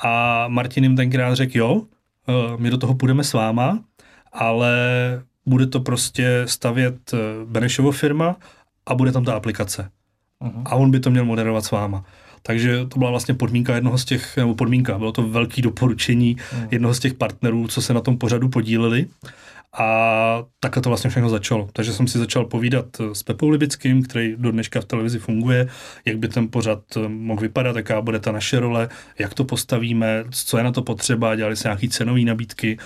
[0.03, 1.81] A Martin jim tenkrát řekl, jo,
[2.27, 3.79] eh, my do toho půjdeme s váma,
[4.33, 4.71] ale
[5.45, 8.35] bude to prostě stavět eh, Benešovo firma
[8.85, 9.89] a bude tam ta aplikace.
[10.41, 10.61] Uh-huh.
[10.65, 12.05] A on by to měl moderovat s váma.
[12.41, 16.67] Takže to byla vlastně podmínka jednoho z těch, nebo podmínka, bylo to velký doporučení uh-huh.
[16.71, 19.07] jednoho z těch partnerů, co se na tom pořadu podíleli.
[19.77, 21.69] A takhle to vlastně všechno začalo.
[21.73, 25.67] Takže jsem si začal povídat s Pepou Libickým, který do dneška v televizi funguje,
[26.05, 30.57] jak by ten pořad mohl vypadat, jaká bude ta naše role, jak to postavíme, co
[30.57, 32.77] je na to potřeba, dělali se nějaké cenové nabídky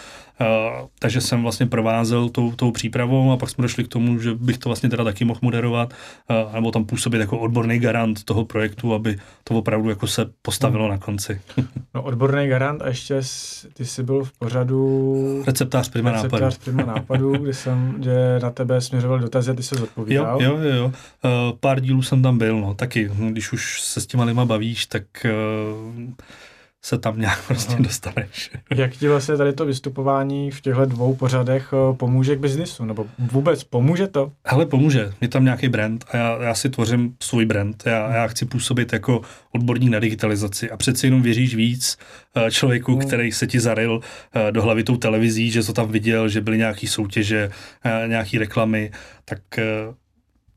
[0.99, 4.57] takže jsem vlastně provázel tou, tou přípravou a pak jsme došli k tomu, že bych
[4.57, 5.93] to vlastně teda taky mohl moderovat
[6.29, 10.83] uh, nebo tam působit jako odborný garant toho projektu, aby to opravdu jako se postavilo
[10.83, 10.91] hmm.
[10.91, 11.41] na konci.
[11.95, 13.21] no odborný garant a ještě
[13.73, 18.49] ty jsi byl v pořadu receptář prima receptář nápadu, prima nápadu kde jsem, kde na
[18.49, 20.41] tebe směřoval dotazy a ty se odpovídal.
[20.41, 20.85] Jo, jo, jo.
[20.85, 24.85] Uh, pár dílů jsem tam byl, no taky, když už se s těma lima bavíš,
[24.85, 26.09] tak uh,
[26.85, 27.81] se tam nějak prostě Aha.
[27.81, 28.51] dostaneš.
[28.75, 32.85] Jak ti vlastně tady to vystupování v těchto dvou pořadech eh, pomůže k biznisu?
[32.85, 34.31] Nebo vůbec pomůže to?
[34.45, 35.13] Hele, pomůže.
[35.21, 37.83] Je tam nějaký brand a já, já si tvořím svůj brand.
[37.85, 41.97] Já, já chci působit jako odborník na digitalizaci a přeci jenom věříš víc
[42.35, 43.07] eh, člověku, hmm.
[43.07, 43.99] který se ti zaril
[44.33, 47.51] eh, do hlavy tou televizí, že to tam viděl, že byly nějaký soutěže,
[48.07, 48.91] nějaký reklamy,
[49.25, 49.39] tak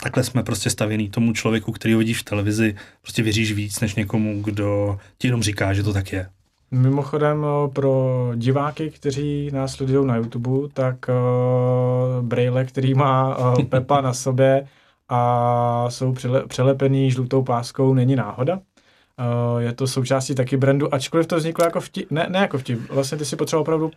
[0.02, 3.94] takhle jsme prostě stavěný tomu člověku, který ho vidíš v televizi, prostě věříš víc, než
[3.94, 6.28] někomu, kdo ti jenom říká, že to tak je.
[6.70, 14.00] Mimochodem pro diváky, kteří nás sledují na YouTube, tak uh, Braille, který má uh, Pepa
[14.00, 14.66] na sobě
[15.08, 18.54] a jsou přele, přelepený žlutou páskou, není náhoda.
[18.54, 22.90] Uh, je to součástí taky brandu, ačkoliv to vzniklo jako vtip, ne, ne jako vtip,
[22.90, 23.90] vlastně ty si potřeboval opravdu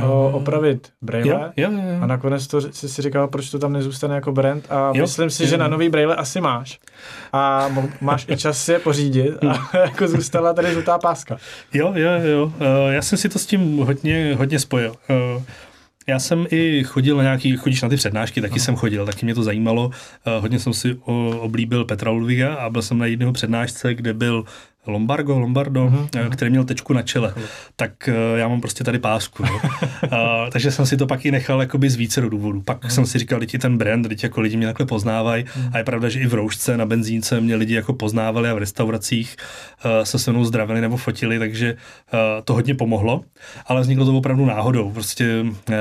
[0.00, 1.98] o, opravit braille jo, jo, jo.
[2.00, 5.30] a nakonec to jsi si říkal, proč to tam nezůstane jako brand a jo, myslím
[5.30, 5.48] si, jo.
[5.48, 6.80] že na nový braille asi máš
[7.32, 7.68] a
[8.00, 11.36] máš i čas si je pořídit a jako zůstala tady žlutá páska.
[11.74, 12.44] Jo, jo, jo.
[12.44, 12.52] Uh,
[12.90, 14.94] já jsem si to s tím hodně, hodně spojil.
[15.36, 15.42] Uh,
[16.06, 18.64] já jsem i chodil na nějaký, chodíš na ty přednášky, taky no.
[18.64, 19.86] jsem chodil, taky mě to zajímalo.
[19.86, 19.92] Uh,
[20.24, 20.96] hodně jsem si
[21.40, 24.44] oblíbil Petra Ludviga a byl jsem na jedného přednášce, kde byl
[24.86, 26.30] Lombardo, Lombardo, uh-huh.
[26.30, 27.42] který měl tečku na čele, uh-huh.
[27.76, 29.42] tak uh, já mám prostě tady pásku.
[29.42, 29.48] uh,
[30.52, 32.60] takže jsem si to pak i nechal jakoby z více důvodů.
[32.62, 32.88] Pak uh-huh.
[32.88, 35.70] jsem si říkal, teď ten brand, teď jako lidi mě takhle poznávají uh-huh.
[35.72, 38.58] a je pravda, že i v roušce na benzínce mě lidi jako poznávali a v
[38.58, 39.36] restauracích
[39.84, 43.24] uh, se se mnou zdravili nebo fotili, takže uh, to hodně pomohlo,
[43.66, 44.90] ale vzniklo to opravdu náhodou.
[44.90, 45.74] Prostě uh,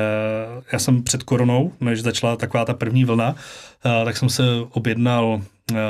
[0.74, 5.42] já jsem před koronou, než začala taková ta první vlna, uh, tak jsem se objednal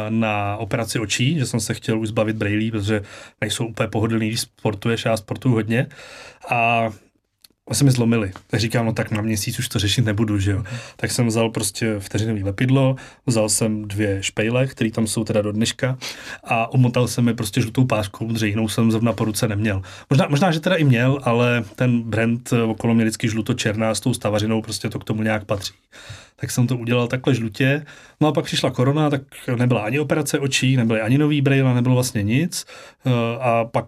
[0.10, 3.02] na operaci očí, že jsem se chtěl už zbavit brejlí, protože
[3.42, 5.88] nejsou úplně pohodlný, když sportuješ, já sportuju hodně.
[6.50, 6.90] A
[7.74, 8.32] se mi zlomili.
[8.48, 10.64] Tak říkám, no tak na měsíc už to řešit nebudu, že jo.
[10.96, 15.52] Tak jsem vzal prostě vteřinový lepidlo, vzal jsem dvě špejle, které tam jsou teda do
[15.52, 15.98] dneška
[16.44, 19.82] a omotal jsem je prostě žlutou páskou, protože jinou jsem zrovna po ruce neměl.
[20.10, 24.14] Možná, možná, že teda i měl, ale ten brand okolo mě vždycky žluto-černá s tou
[24.14, 25.74] stavařinou, prostě to k tomu nějak patří
[26.42, 27.86] tak jsem to udělal takhle žlutě.
[28.22, 29.22] No a pak přišla korona, tak
[29.56, 32.66] nebyla ani operace očí, nebyly ani nový braille, nebylo vlastně nic.
[33.06, 33.86] Eh, a pak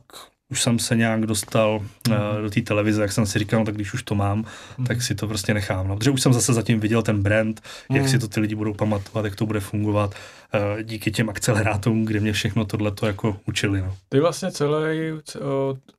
[0.54, 3.76] už jsem se nějak dostal uh, do té televize, jak jsem si říkal, no, tak
[3.76, 4.46] když už to mám,
[4.78, 4.86] mm.
[4.86, 5.88] tak si to prostě nechám.
[5.88, 7.96] No, protože už jsem zase zatím viděl ten brand, mm.
[7.96, 12.06] jak si to ty lidi budou pamatovat, jak to bude fungovat uh, díky těm akcelerátům,
[12.06, 13.82] kde mě všechno tohle to jako učili.
[13.82, 13.96] No.
[14.10, 14.96] Ty vlastně celé,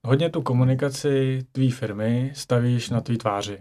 [0.04, 3.58] hodně tu komunikaci tvý firmy stavíš na tvý tváři.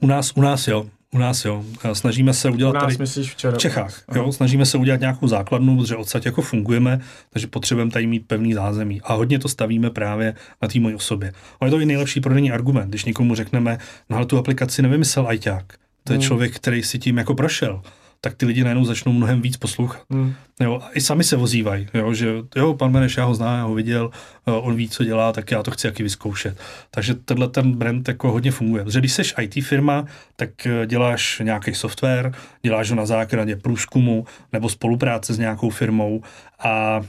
[0.00, 0.86] U nás, u nás jo.
[1.16, 1.64] U nás jo.
[1.92, 2.96] Snažíme se udělat U nás tady...
[2.98, 3.54] myslíš včera?
[3.54, 4.32] V Čechách, jo.
[4.32, 7.00] Snažíme se udělat nějakou základnu, protože odsaď jako fungujeme,
[7.30, 9.00] takže potřebujeme tady mít pevný zázemí.
[9.04, 11.32] A hodně to stavíme právě na té mojí osobě.
[11.64, 13.78] Je to i nejlepší prodejní argument, když někomu řekneme,
[14.10, 15.64] no ale tu aplikaci nevymyslel ajťák.
[16.04, 16.26] To je Hmm.
[16.26, 17.82] člověk, který si tím jako prošel
[18.20, 20.02] tak ty lidi najednou začnou mnohem víc poslouchat.
[20.10, 20.34] Hmm.
[20.60, 23.64] Jo, a i sami se ozývají, jo, že jo, pan Beneš, já ho znám, já
[23.64, 24.10] ho viděl,
[24.46, 26.58] eh, on ví, co dělá, tak já to chci jaký vyzkoušet.
[26.90, 28.84] Takže tenhle ten brand jako hodně funguje.
[28.84, 30.04] Protože když jsi IT firma,
[30.36, 36.22] tak eh, děláš nějaký software, děláš ho na základě průzkumu nebo spolupráce s nějakou firmou
[36.58, 37.00] a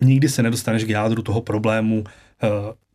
[0.00, 2.04] nikdy se nedostaneš k jádru toho problému
[2.42, 2.48] eh,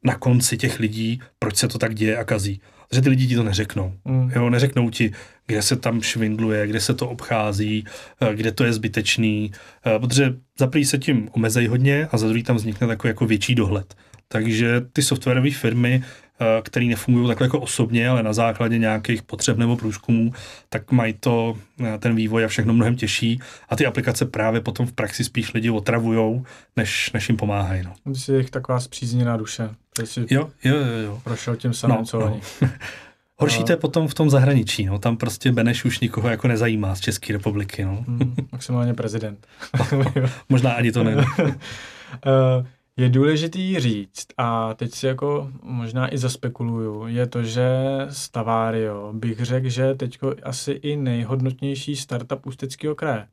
[0.03, 2.61] na konci těch lidí, proč se to tak děje a kazí.
[2.89, 3.93] Protože ty lidi ti to neřeknou.
[4.05, 4.31] Hmm.
[4.35, 5.11] Jo, neřeknou ti,
[5.47, 7.85] kde se tam švindluje, kde se to obchází,
[8.21, 9.51] eh, kde to je zbytečný,
[9.85, 13.25] eh, protože za prvý se tím omezejí hodně a za druhý tam vznikne takový jako
[13.25, 13.95] větší dohled.
[14.27, 16.03] Takže ty softwarové firmy,
[16.39, 20.33] eh, které nefungují takhle jako osobně, ale na základě nějakých potřeb nebo průzkumů,
[20.69, 21.57] tak mají to,
[21.99, 23.39] ten vývoj a všechno mnohem těžší
[23.69, 26.45] a ty aplikace právě potom v praxi spíš lidi otravujou,
[26.75, 27.83] než, než jim pomáhají.
[27.83, 28.13] No.
[28.13, 29.69] Ty jsi jich taková zpřízněná duše,
[30.03, 31.21] jsi Jo, jo, jo, jo.
[31.23, 32.25] prošel tím samým, No, co no.
[32.25, 32.41] oni.
[33.39, 33.65] Horší No.
[33.65, 34.99] to je potom v tom zahraničí, no.
[34.99, 37.85] tam prostě Beneš už nikoho jako nezajímá z České republiky.
[37.85, 38.03] No.
[38.07, 38.35] Hmm.
[38.51, 39.47] Maximálně prezident.
[40.49, 41.15] Možná ani to ne.
[42.25, 42.65] Eh,
[42.97, 47.67] je důležitý říct, a teď si jako možná i zaspekuluju, je to, že
[48.09, 53.27] Stavario bych řekl, že teď asi i nejhodnotnější startup Ústeckého kraje.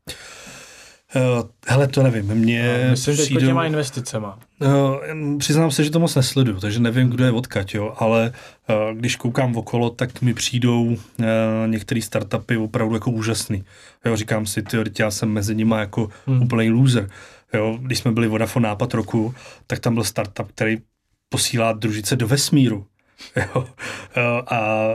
[1.17, 2.27] Uh, hele, to nevím.
[2.27, 4.39] Mně No, Myslím teď přijdou- těma investicema.
[4.61, 8.33] Uh, přiznám se, že to moc nesleduju, takže nevím, kdo je odkaď, jo, ale
[8.69, 10.97] uh, když koukám okolo, tak mi přijdou uh,
[11.67, 13.65] některé startupy opravdu jako úžasný.
[14.05, 16.43] Jo, říkám si, ty, já jsem mezi nimi jako Hmm.
[16.43, 17.09] úplný loser.
[17.55, 19.35] Jo, když jsme byli Vodafone nápad roku,
[19.67, 20.77] tak tam byl startup, který
[21.29, 22.87] posílá družice do vesmíru.
[23.37, 23.67] Jo,
[24.47, 24.87] a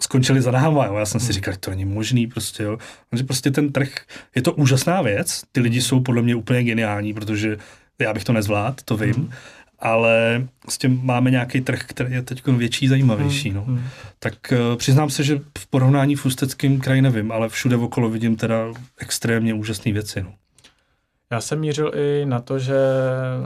[0.00, 0.94] skončili za náma, jo.
[0.96, 2.78] Já jsem si říkal, to není možný prostě, jo.
[3.10, 3.88] Takže prostě ten trh,
[4.34, 7.56] je to úžasná věc, ty lidi jsou podle mě úplně geniální, protože
[7.98, 9.30] já bych to nezvládl, to vím, Hmm.
[9.78, 13.62] ale s tím máme nějaký trh, který je teď větší, zajímavější, no.
[13.64, 13.82] Hmm.
[14.18, 18.36] Tak uh, přiznám se, že v porovnání v Ústeckém kraji nevím, ale všude okolo vidím
[18.36, 18.56] teda
[18.98, 20.34] extrémně úžasné věci, no.
[21.30, 22.76] Já jsem mířil i na to, že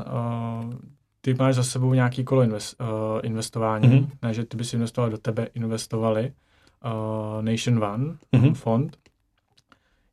[0.07, 0.75] uh,
[1.21, 2.87] ty máš za sebou nějaký kolo invest, uh,
[3.23, 3.97] investování, Mhm.
[3.99, 4.09] mm-hmm.
[4.23, 6.33] ne, že ty bys investoval do tebe, investovali
[6.85, 8.55] uh, Nation One, Mhm.
[8.55, 8.97] fond.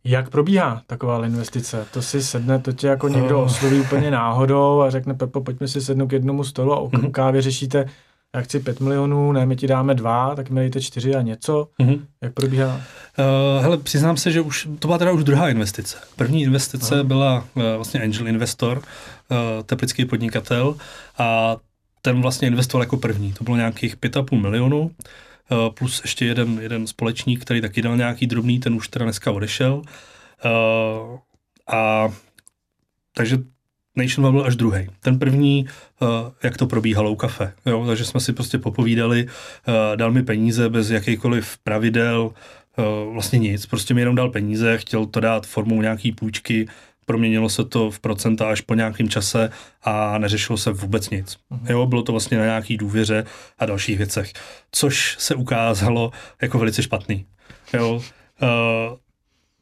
[0.03, 1.85] Jak probíhá taková investice?
[1.93, 3.45] To si sedne, to tě jako někdo Oh.
[3.45, 7.01] osloví úplně náhodou a řekne, Pepo, pojďme si sednout k jednomu stolu a o Mhm.
[7.01, 7.11] mm-hmm.
[7.11, 7.85] kávě řešíte,
[8.35, 11.67] já chci 5 milionů, ne, my ti dáme dva, tak mi dejte čtyři a něco.
[11.79, 12.05] Mhm.
[12.21, 12.75] Jak probíhá?
[12.75, 15.97] Uh, hele, přiznám se, že už to byla teda už druhá investice.
[16.15, 17.03] První investice Aha.
[17.03, 20.75] byla uh, vlastně angel investor, uh, teplický podnikatel
[21.17, 21.57] a
[22.01, 23.33] ten vlastně investoval jako první.
[23.33, 28.27] To bylo nějakých 5,5 milionů uh, plus ještě jeden, jeden společník, který taky dal nějaký
[28.27, 29.81] drobný, ten už teda dneska odešel.
[30.45, 31.19] Uh,
[31.67, 32.09] a
[33.13, 33.37] takže
[33.97, 34.87] Nation byl až druhý.
[35.01, 35.65] Ten první,
[35.99, 36.07] uh,
[36.43, 37.53] jak to probíhalo u kafe.
[37.65, 37.85] Jo?
[37.87, 42.31] Takže jsme si prostě popovídali, uh, dal mi peníze bez jakýkoliv pravidel,
[42.77, 46.67] uh, vlastně nic, prostě mi jenom dal peníze, chtěl to dát formou nějaký půjčky,
[47.05, 49.49] proměnilo se to v procenta až po nějakém čase
[49.83, 51.37] a neřešilo se vůbec nic.
[51.49, 51.65] Mhm.
[51.69, 53.25] Jo, bylo to vlastně na nějaký důvěře
[53.59, 54.33] a dalších věcech,
[54.71, 57.25] což se ukázalo jako velice špatný.
[57.73, 58.97] Jo, uh,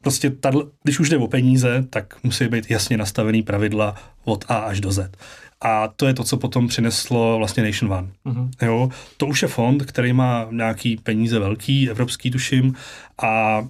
[0.06, 3.94] prostě tadle, když už jde o peníze, tak musí být jasně nastavený pravidla
[4.24, 5.16] od A až do Z.
[5.60, 8.08] A to je to, co potom přineslo vlastně Nation One.
[8.24, 8.50] Mhm.
[8.62, 12.74] Jo, to už je fond, který má nějaký peníze velký, evropský tuším,
[13.22, 13.62] a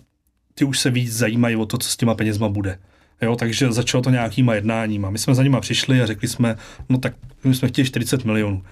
[0.55, 2.79] ty už se víc zajímají o to, co s těma penězma bude.
[3.23, 5.11] Jo, takže začalo to nějakýma jednáníma.
[5.11, 6.57] My jsme za nima přišli a řekli jsme,
[6.89, 7.15] no tak
[7.45, 8.63] my jsme chtěli 40 milionů.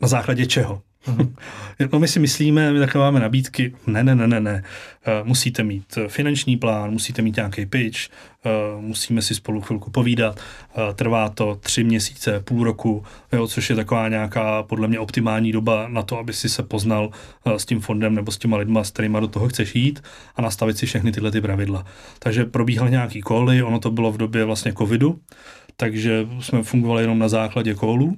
[0.00, 0.82] Na základě čeho?
[1.92, 4.62] No my si myslíme, my takhle máme nabídky, ne, ne, ne, ne, ne.
[5.06, 7.98] Eh, Musíte mít eh, finanční plán, musíte mít nějaký pitch,
[8.44, 8.50] eh,
[8.80, 10.40] musíme si spolu chvilku povídat,
[10.94, 15.88] trvá to tři měsíce, půl roku, jo, což je taková nějaká podle mě optimální doba
[15.88, 17.10] na to, aby si se poznal
[17.56, 20.02] s tím fondem nebo s těma lidma, s kterýma do toho chceš jít
[20.36, 21.84] a nastavit si všechny tyhle ty pravidla.
[22.18, 25.20] Takže probíhaly nějaký koly, ono to bylo v době vlastně covidu,
[25.76, 28.16] takže jsme fungovali jenom na základě kólů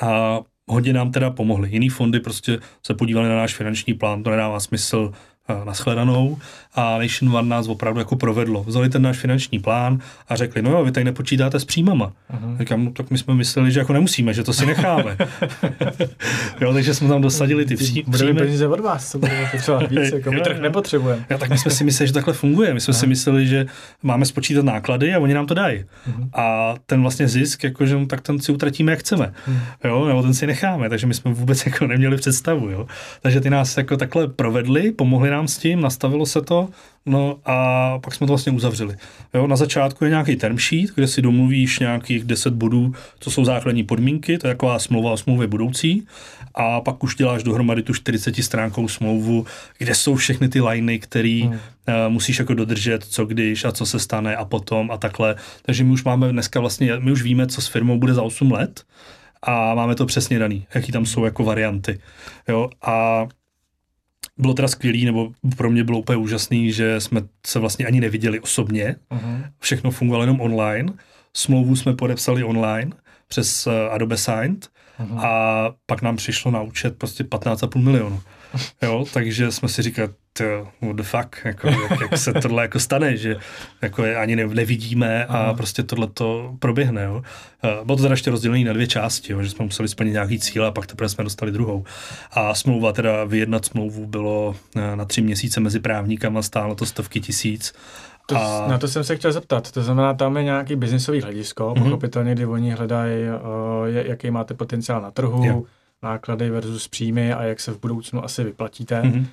[0.00, 0.40] a
[0.70, 1.68] hodně nám teda pomohly.
[1.72, 5.12] Jiný fondy prostě se podívali na náš finanční plán, to nedává smysl
[5.48, 6.38] eh, nashledanou
[6.74, 8.64] a Nation One nás opravdu jako provedlo.
[8.64, 9.98] Vzali ten náš finanční plán
[10.28, 12.12] a řekli, no jo, vy tady nepočítáte s příjmama.
[12.32, 12.58] Mhm.
[12.58, 15.16] Říkám, no tak my jsme mysleli, že jako nemusíme, že to si necháme.
[16.60, 18.34] jo, takže jsme tam dosadili ty pří, příjmy.
[18.40, 20.62] peníze od vás, co budeme potřebovat víc, jako my Jo, trh jo.
[20.62, 21.24] nepotřebujeme.
[21.30, 22.74] Ja, tak my jsme si mysleli, že takhle funguje.
[22.74, 23.66] My jsme si mysleli, že
[24.02, 25.84] máme spočítat náklady a oni nám to dají.
[26.06, 26.30] Mhm.
[26.34, 29.32] A ten vlastně zisk, jakože, no, tak ten si utratíme, jak chceme.
[29.46, 29.58] Mhm.
[29.84, 32.70] Jo, nebo ten si necháme, takže my jsme vůbec jako neměli představu.
[32.70, 32.86] Jo.
[33.22, 36.59] Takže ty nás jako takhle provedli, pomohli nám s tím, nastavilo se to,
[37.06, 38.96] no a pak jsme to vlastně uzavřeli.
[39.34, 43.44] Jo, na začátku je nějaký term sheet, kde si domluvíš nějakých 10 bodů, co jsou
[43.44, 46.06] základní podmínky, to je taková smlouva o smlouvě budoucí,
[46.54, 49.46] a pak už děláš dohromady tu 40 stránkou smlouvu,
[49.78, 51.52] kde jsou všechny ty liney, které hmm.
[51.52, 51.58] uh,
[52.08, 55.36] musíš jako dodržet, co když a co se stane a potom a takhle.
[55.62, 58.52] Takže my už máme dneska vlastně, my už víme, co s firmou bude za 8
[58.52, 58.84] let
[59.42, 62.00] a máme to přesně daný, jaký tam jsou jako varianty.
[62.48, 63.26] Jo, a
[64.40, 68.40] bylo teda skvělý, nebo pro mě bylo úplně úžasný, že jsme se vlastně ani neviděli
[68.40, 68.96] osobně.
[69.10, 69.44] Uh-huh.
[69.58, 70.92] Všechno fungovalo jenom online.
[71.34, 72.92] Smlouvu jsme podepsali online
[73.28, 74.68] přes uh, Adobe Signed
[75.00, 75.26] uh-huh.
[75.26, 78.20] a pak nám přišlo na účet prostě 15,5 milionů.
[78.82, 80.08] Jo, takže jsme si říkali,
[80.82, 83.36] what the fuck, jako, jak, jak, se tohle jako stane, že
[83.82, 85.54] jako je ani ne, nevidíme a Aha.
[85.54, 87.02] prostě tohle to proběhne.
[87.02, 87.22] Jo.
[87.84, 90.66] Bylo to teda ještě rozdělené na dvě části, jo, že jsme museli splnit nějaký cíl
[90.66, 91.84] a pak teprve jsme dostali druhou.
[92.30, 97.20] A smlouva, teda vyjednat smlouvu bylo eh, na tři měsíce mezi právníkama, stálo to stovky
[97.20, 97.72] tisíc.
[98.26, 98.68] To, a...
[98.68, 99.70] Na to jsem se chtěl zeptat.
[99.70, 101.82] To znamená, tam je nějaký biznisový hledisko, mm-hmm.
[101.82, 105.62] pochopitelně, kdy oni hledají, uh, jaký máte potenciál na trhu, jo.
[106.02, 109.02] náklady versus příjmy a jak se v budoucnu asi vyplatíte.
[109.02, 109.26] Mm-hmm.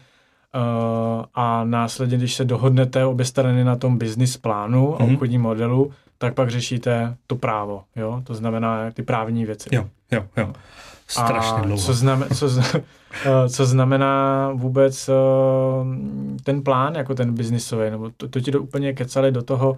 [1.36, 5.14] A následně, když se dohodnete obě strany na tom business plánu a mm-hmm.
[5.14, 8.22] obchodním modelu, tak pak řešíte to právo, jo?
[8.24, 9.70] To znamená ty právní věci.
[9.72, 10.54] Jo, jo, jo.
[11.08, 11.82] Strašně dlouho.
[11.82, 12.50] Co, znamen, co,
[13.26, 15.16] eh, co znamená vůbec uh,
[16.44, 19.78] ten plán, jako ten biznisový, nebo to, to ti do, úplně kecali do toho, uh,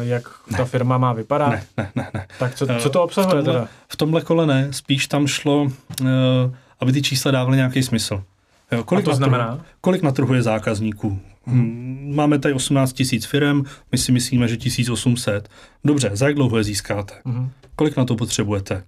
[0.00, 0.58] jak ne.
[0.58, 1.50] ta firma má vypadat?
[1.50, 2.10] Ne, ne, ne.
[2.14, 2.26] ne.
[2.38, 3.68] Tak co, co to obsahuje v tomhle, teda?
[3.88, 6.08] V tomhle kole ne, spíš tam šlo, uh,
[6.80, 8.22] aby ty čísla dávaly nějaký smysl.
[8.72, 9.46] Jo, kolik, A to na znamená?
[9.46, 11.18] Trhu, kolik na trhu je zákazníků?
[11.46, 12.12] Hmm.
[12.14, 13.62] Máme tady 18 tisíc firm,
[13.92, 15.48] my si myslíme, že 1800.
[15.84, 17.14] Dobře, za jak dlouho je získáte?
[17.24, 17.50] Hmm.
[17.76, 18.84] Kolik na to potřebujete?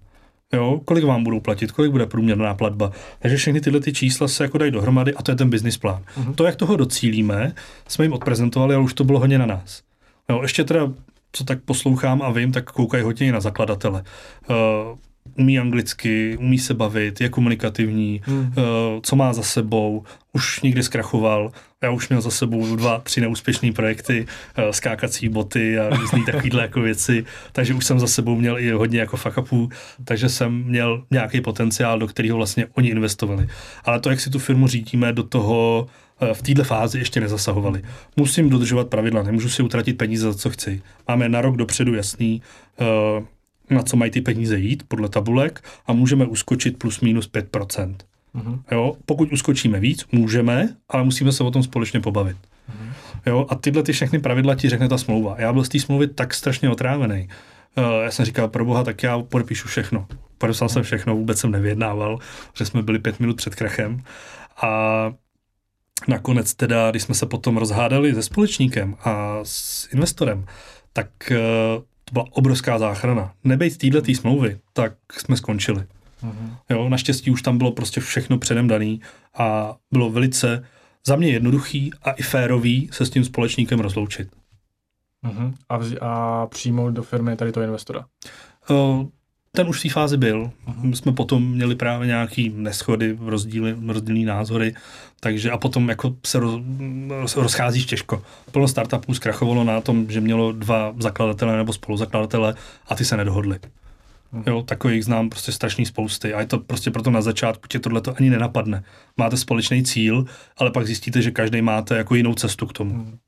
[0.53, 2.93] Jo, kolik vám budou platit, kolik bude průměrná platba.
[3.18, 6.03] Takže všechny tyhle ty čísla se jako dají dohromady a to je ten business plán.
[6.16, 6.35] Hmm.
[6.35, 7.53] To, jak toho docílíme,
[7.89, 9.83] jsme jim odprezentovali, ale už to bylo hodně na nás.
[10.31, 10.93] Jo, ještě teda,
[11.33, 14.05] co tak poslouchám a vím, tak koukají hodně i na zakladatele.
[14.51, 14.57] Uh,
[15.35, 18.41] umí anglicky, umí se bavit, je komunikativní, hmm.
[18.41, 18.55] uh,
[19.03, 21.53] co má za sebou, už někdy zkrachoval,
[21.83, 24.26] já už měl za sebou dva, tři neúspěšné projekty,
[24.59, 28.70] uh, skákací boty a různé takovéhle jako věci, takže už jsem za sebou měl i
[28.70, 29.39] hodně jako fuck
[30.05, 33.49] takže jsem měl nějaký potenciál, do kterého vlastně oni investovali.
[33.85, 35.87] Ale to, jak si tu firmu řídíme, do toho
[36.22, 37.83] uh, v této fázi ještě nezasahovali.
[38.16, 40.83] Musím dodržovat pravidla, nemůžu si utratit peníze za co chci.
[41.09, 42.43] Máme na rok dopředu jasný,
[42.81, 43.24] uh,
[43.70, 47.94] na co mají ty peníze jít podle tabulek a můžeme uskočit plus minus 5%.
[48.34, 48.60] Mm-hmm.
[48.70, 52.36] Jo, pokud uskočíme víc, můžeme, ale musíme se o tom společně pobavit.
[52.36, 52.92] Mm-hmm.
[53.26, 55.36] Jo, a tyhle ty všechny pravidla ti řekne ta smlouva.
[55.38, 57.28] Já byl z té smlouvy tak strašně otrávený.
[57.78, 60.06] Uh, já jsem říkal, pro boha, tak já podepíšu všechno.
[60.38, 62.18] Podepsal jsem všechno, vůbec jsem nevyjednával,
[62.54, 64.02] že jsme byli pět minut před krachem.
[64.62, 65.12] A
[66.08, 70.46] nakonec teda, když jsme se potom rozhádali se společníkem a s investorem,
[70.92, 73.32] tak uh, to byla obrovská záchrana.
[73.44, 75.80] Nebejt téhle tý smlouvy, tak jsme skončili.
[76.22, 76.56] Mm-hmm.
[76.70, 79.00] Jo, naštěstí už tam bylo prostě všechno předem daný
[79.38, 80.64] a bylo velice
[81.06, 84.28] za mě jednoduchý a i férový se s tím společníkem rozloučit.
[85.26, 85.54] Mm-hmm.
[85.68, 88.04] A, vz- a přijmout do firmy tady toho investora?
[88.70, 89.06] Uh,
[89.53, 90.51] ten už v té fázi byl.
[90.82, 94.74] My jsme potom měli právě nějaký neschody, rozdíly, rozdílný názory,
[95.20, 96.61] takže a potom jako se roz,
[97.09, 98.22] roz, rozcházíš těžko.
[98.53, 102.55] Plno startupů zkrachovalo na tom, že mělo dva zakladatele nebo spoluzakladatele
[102.88, 103.59] a ty se nedohodli.
[104.34, 104.42] Uh-huh.
[104.46, 108.01] Jo, takových znám prostě strašný spousty a je to prostě proto na začátku tě tohle
[108.01, 108.82] to ani nenapadne.
[109.16, 110.24] Máte společný cíl,
[110.57, 112.94] ale pak zjistíte, že každý máte jako jinou cestu k tomu.
[112.94, 113.18] Uh-huh.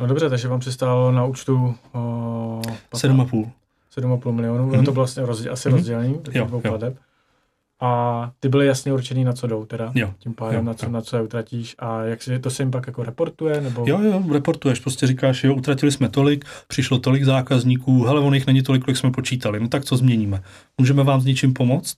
[0.00, 2.62] No dobře, takže vám přistálo na účtu uh,
[2.94, 3.50] 7,5.
[3.98, 4.84] 7,5 milionů, mm-hmm.
[4.84, 5.72] to bylo vlastně rozdě, asi mm-hmm.
[5.72, 6.94] rozdělený do těch dvou plateb.
[7.80, 9.92] A ty byly jasně určený, na co jdou teda.
[9.94, 10.92] Jo, Tím pádem, jo, na, co, jo.
[10.92, 11.74] na co je utratíš.
[11.78, 13.60] A jak si to se jim pak jako reportuje?
[13.60, 13.84] Nebo...
[13.88, 14.80] Jo, jo, reportuješ.
[14.80, 18.96] Prostě říkáš, jo, utratili jsme tolik, přišlo tolik zákazníků, hele, on jich není tolik, kolik
[18.96, 19.60] jsme počítali.
[19.60, 20.42] No tak co změníme?
[20.78, 21.96] Můžeme vám s něčím pomoct?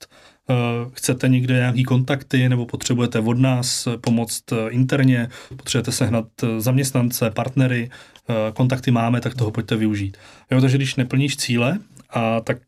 [0.50, 6.26] Uh, chcete někde nějaký kontakty nebo potřebujete od nás pomoct uh, interně, potřebujete sehnat
[6.58, 7.90] zaměstnance, partnery,
[8.54, 10.16] kontakty máme, tak toho pojďte využít.
[10.50, 11.78] Jo, takže když neplníš cíle,
[12.10, 12.58] a tak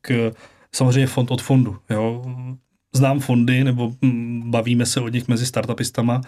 [0.75, 1.77] samozřejmě fond od fondu.
[1.91, 2.25] Jo
[2.93, 6.21] znám fondy, nebo hm, bavíme se o nich mezi startupistama,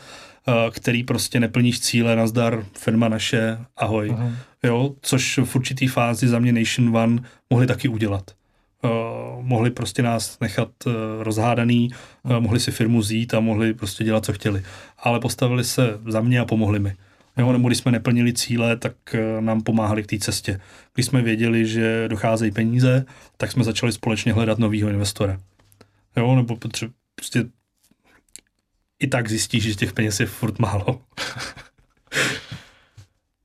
[0.70, 4.10] který prostě neplníš cíle, nazdar, firma naše, ahoj.
[4.10, 4.34] Uh-huh.
[4.62, 8.30] Jo, což v určitý fázi za mě Nation One mohli taky udělat.
[8.84, 11.90] Uh, mohli prostě nás nechat uh, rozhádaný,
[12.22, 14.62] uh, mohli si firmu zít a mohli prostě dělat, co chtěli.
[14.98, 16.94] Ale postavili se za mě a pomohli mi.
[17.38, 18.94] Jo, nebo když jsme neplnili cíle, tak
[19.40, 20.60] nám pomáhali k té cestě.
[20.94, 23.04] Když jsme věděli, že docházejí peníze,
[23.36, 25.38] tak jsme začali společně hledat nového investora.
[26.16, 27.44] Jo, nebo potře- prostě
[28.98, 31.00] i tak zjistíš, že těch peněz je furt málo.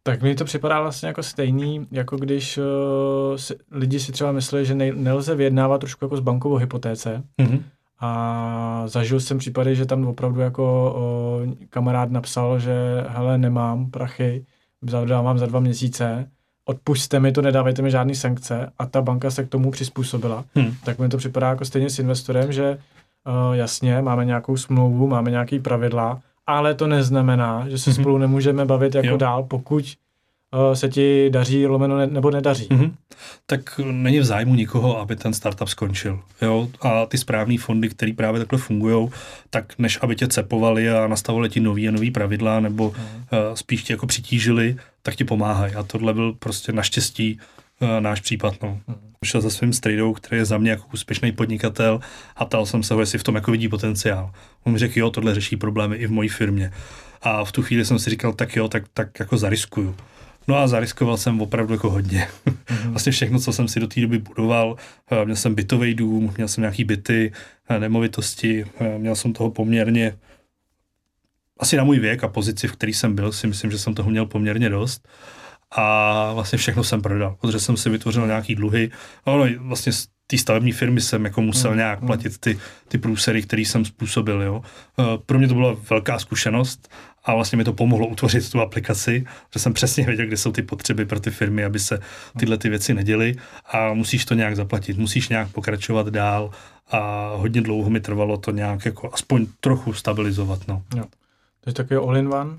[0.04, 2.64] Tak mi to připadá vlastně jako stejný, jako když uh,
[3.36, 7.24] si, lidi si třeba myslí, že ne, nelze vyjednávat trošku jako s bankovou hypotéce.
[7.42, 7.62] Mm-hmm.
[8.00, 10.96] A zažil jsem případy, že tam opravdu jako
[11.48, 14.46] uh, kamarád napsal, že hele, nemám prachy,
[14.82, 16.32] zadám vám za dva měsíce,
[16.68, 20.44] odpuste mi to, nedávejte mi žádné sankce a ta banka se k tomu přizpůsobila.
[20.56, 20.74] Hmm.
[20.84, 22.78] Tak mi to připadá jako stejně s investorem, že
[23.28, 28.04] uh, jasně, máme nějakou smlouvu, máme nějaké pravidla, ale to neznamená, že se hmm.
[28.04, 29.18] spolu nemůžeme bavit jako jo.
[29.18, 29.86] dál, pokud
[30.74, 32.68] se ti daří lomeno ne, nebo nedaří.
[32.68, 32.92] Mm-hmm.
[33.46, 36.20] Tak není v zájmu nikoho, aby ten startup skončil.
[36.42, 36.70] Jo?
[36.82, 39.10] A ty správné fondy, které právě takhle fungují,
[39.50, 43.06] tak než aby tě cepovali a nastavovali ti nový a nový pravidla, nebo mm.
[43.06, 45.76] uh, spíš tě jako přitížili, tak ti pomáhají.
[45.76, 47.40] A tohle byl prostě naštěstí
[47.80, 48.56] uh, náš případ.
[48.64, 48.80] No.
[48.88, 48.96] Mm.
[49.26, 52.00] Šel za svým strejdou, který je za mě jako úspěšný podnikatel
[52.36, 54.32] a ptal jsem se ho, jestli v tom jako vidí potenciál.
[54.64, 56.72] On mi řekl, jo, tohle řeší problémy i v mojí firmě.
[57.22, 59.96] A v tu chvíli jsem si říkal, tak jo, tak, tak jako zariskuju.
[60.48, 62.28] No a zariskoval jsem opravdu jako hodně.
[62.46, 62.90] Mm-hmm.
[62.90, 64.76] Vlastně všechno, co jsem si do té doby budoval,
[65.12, 67.32] eh, měl jsem bytový dům, měl jsem nějaký byty,
[67.70, 70.18] eh, nemovitosti, eh, měl jsem toho poměrně
[71.60, 74.10] asi na můj věk a pozici, v který jsem byl, si myslím, že jsem toho
[74.10, 75.08] měl poměrně dost.
[75.72, 78.92] A vlastně všechno jsem prodal, protože jsem si vytvořil nějaký dluhy.
[79.28, 83.42] No, vlastně z té stavební firmy jsem jako musel mm, nějak platit ty, ty průsery,
[83.42, 84.42] které jsem způsobil.
[84.42, 84.62] Jo.
[85.26, 86.90] Pro mě to byla velká zkušenost
[87.28, 90.62] a vlastně mi to pomohlo utvořit tu aplikaci, že jsem přesně věděl, kde jsou ty
[90.62, 92.00] potřeby pro ty firmy, aby se
[92.40, 96.52] tyhle ty věci neděly a musíš to nějak zaplatit, musíš nějak pokračovat dál
[96.92, 100.68] a hodně dlouho mi trvalo to nějak jako aspoň trochu stabilizovat.
[100.68, 100.84] No.
[100.96, 101.04] Jo.
[101.62, 102.58] To je takový all-in-one?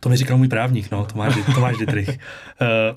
[0.00, 2.08] To mi říkal můj právník, no, Tomáš, Tomáš Dietrich.
[2.08, 2.16] Uh,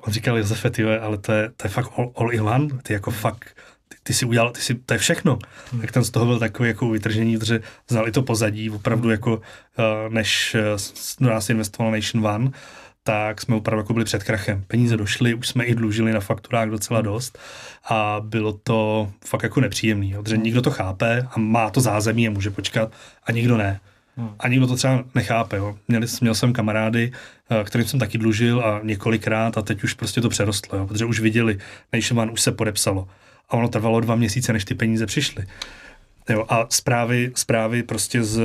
[0.00, 2.92] on říkal, Josefe, ty, ale to je, to je fakt all, all in one, ty
[2.92, 3.56] jako fakt
[4.06, 5.38] ty si udělal, ty si, to je všechno.
[5.72, 5.80] Hmm.
[5.80, 9.42] Tak ten z toho byl takový jako vytržení, protože znali to pozadí, opravdu jako, uh,
[10.08, 10.56] než
[11.20, 12.50] uh, do nás investoval Nation One,
[13.02, 14.64] tak jsme opravdu jako byli před krachem.
[14.66, 17.04] Peníze došly, už jsme i dlužili na fakturách docela hmm.
[17.04, 17.38] dost
[17.88, 20.44] a bylo to fakt jako nepříjemný, protože hmm.
[20.44, 22.92] nikdo to chápe a má to zázemí a může počkat
[23.24, 23.80] a nikdo ne.
[24.16, 24.30] Hmm.
[24.38, 25.56] A nikdo to třeba nechápe.
[25.56, 25.76] Jo.
[25.88, 27.12] Měl, měl jsem kamarády,
[27.50, 31.04] eh, kterým jsem taky dlužil a několikrát a teď už prostě to přerostlo, jo, protože
[31.04, 31.58] už viděli,
[31.92, 33.08] Nation One už se podepsalo
[33.48, 35.46] a ono trvalo dva měsíce, než ty peníze přišly.
[36.28, 38.40] Jo, a zprávy, zprávy prostě z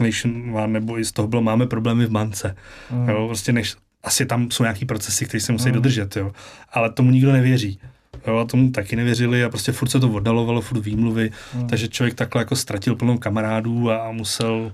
[0.00, 2.56] Nation One nebo i z toho bylo, máme problémy v bance.
[2.90, 3.08] Mm.
[3.08, 5.74] Jo, prostě než, asi tam jsou nějaký procesy, které se musí mm.
[5.74, 6.32] dodržet, jo.
[6.72, 7.80] Ale tomu nikdo nevěří.
[8.26, 11.66] Jo, a tomu taky nevěřili a prostě furt se to oddalovalo, furt výmluvy, mm.
[11.66, 14.72] takže člověk takhle jako ztratil plnou kamarádů a, a musel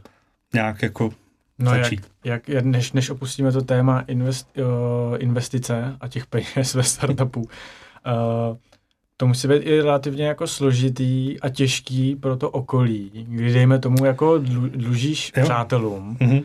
[0.55, 1.11] nějak jako
[1.59, 2.07] No začít.
[2.25, 7.41] Jak, jak, než, než opustíme to téma invest, uh, investice a těch peněz ve startupu,
[7.41, 7.47] uh,
[9.17, 14.05] to musí být i relativně jako složitý a těžký pro to okolí, když dejme tomu
[14.05, 14.39] jako
[14.69, 15.45] dlužíš jo.
[15.45, 16.45] přátelům mm-hmm.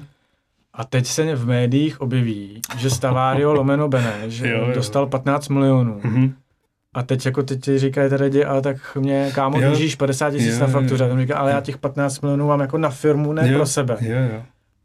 [0.73, 4.71] a teď se v médiích objeví, že Stavario lomeno Bene, že jo, jo.
[4.75, 5.99] dostal 15 milionů.
[5.99, 6.33] Mm-hmm.
[6.93, 9.67] A teď jako teď ti říkají tady, ale tak mě kámo jo.
[9.67, 11.11] dlužíš 50 tisíc na faktuře.
[11.11, 13.57] A říká, ale já těch 15 milionů mám jako na firmu, ne jo.
[13.57, 13.97] pro sebe.
[14.01, 14.43] Jo, jo.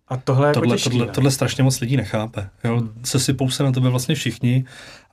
[0.09, 2.49] A tohle, jako tohle, těžký, tohle, tohle strašně moc lidí nechápe.
[2.65, 2.77] Jo?
[2.77, 2.93] Hmm.
[3.05, 4.65] Se sypou se na tebe vlastně všichni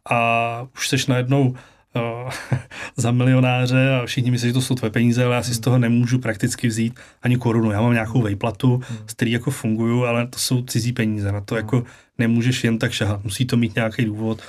[0.09, 1.55] a už seš najednou
[2.95, 5.77] za milionáře a všichni myslí, že to jsou tvoje peníze, ale já si z toho
[5.77, 7.71] nemůžu prakticky vzít ani korunu.
[7.71, 11.31] Já mám nějakou vejplatu, z který jako funguju, ale to jsou cizí peníze.
[11.31, 11.83] Na to jako
[12.17, 13.23] nemůžeš jen tak šahat.
[13.23, 14.41] Musí to mít nějaký důvod.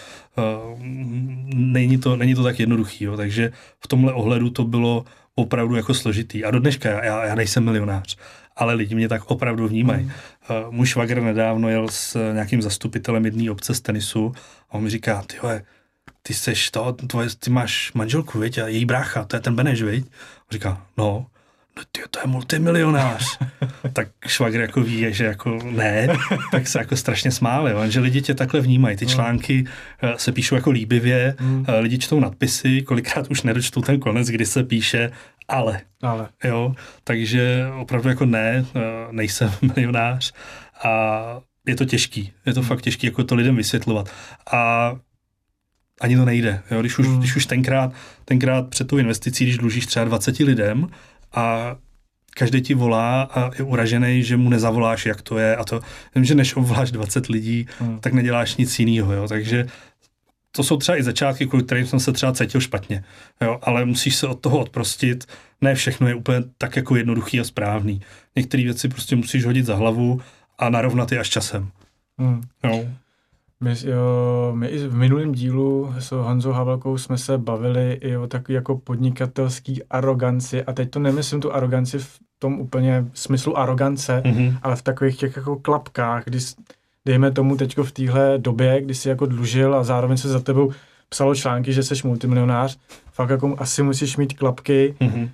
[1.55, 3.05] Není to, není to tak jednoduchý.
[3.05, 3.17] Jo.
[3.17, 6.45] Takže v tomhle ohledu to bylo opravdu jako složitý.
[6.45, 8.17] A do dneška já, já nejsem milionář,
[8.57, 10.05] ale lidi mě tak opravdu vnímají.
[10.05, 10.11] Mm.
[10.71, 14.33] Můj švagr nedávno jel s nějakým zastupitelem jedné obce z tenisu
[14.71, 15.37] a on mi říká, ty
[16.23, 19.83] ty seš to, tvoje, ty máš manželku, viď, a její brácha, to je ten Beneš,
[19.83, 20.07] viď?
[20.49, 21.27] A říká, no,
[21.77, 23.39] no ty, to je multimilionář.
[23.93, 26.09] tak švagr jako ví, že jako ne,
[26.51, 28.97] tak se jako strašně smál, jo, že lidi tě takhle vnímají.
[28.97, 29.11] Ty no.
[29.11, 29.65] články
[30.03, 31.61] uh, se píšou jako líbivě, mm.
[31.61, 35.11] uh, lidi čtou nadpisy, kolikrát už nedočtou ten konec, kdy se píše
[35.49, 35.81] ale.
[36.03, 36.29] ale.
[36.45, 40.33] Jo, takže opravdu jako ne, uh, nejsem milionář
[40.85, 42.67] a je to těžký, je to mm.
[42.67, 44.09] fakt těžký, jako to lidem vysvětlovat.
[44.53, 44.93] A
[46.03, 46.63] ani to nejde.
[46.71, 46.81] Jo?
[46.81, 47.19] Když, už, hmm.
[47.19, 47.93] když už tenkrát,
[48.25, 50.89] tenkrát před tou investicí, když dlužíš třeba 20 lidem
[51.33, 51.77] a
[52.35, 55.81] každý ti volá a je uražený, že mu nezavoláš, jak to je a to,
[56.15, 58.01] vím, že než obvoláš 20 lidí, hmm.
[58.01, 59.67] tak neděláš nic jiného, jo, takže
[60.53, 63.05] to jsou třeba i začátky, kvůli kterým jsem se třeba cítil špatně,
[63.41, 65.25] jo, ale musíš se od toho odprostit,
[65.61, 68.01] ne všechno je úplně tak jako jednoduchý a správný.
[68.37, 70.21] Některé věci prostě musíš hodit za hlavu
[70.59, 71.71] a narovnat je až časem.
[72.19, 72.43] Hmm.
[72.65, 72.85] Jo.
[73.63, 78.27] My, jo, my i v minulém dílu s Honzou Havelkou jsme se bavili i o
[78.27, 80.65] takové jako podnikatelský aroganci.
[80.65, 84.59] A teď to nemyslím tu aroganci v tom úplně smyslu arogance, mm-hmm.
[84.63, 86.39] ale v takových těch jako klapkách, kdy
[87.05, 90.73] dejme tomu teďko v téhle době, kdy si jako dlužil a zároveň se za tebou
[91.09, 92.79] psalo články, že jsi multimilionář,
[93.13, 95.29] fakt jako asi musíš mít klapky, mm-hmm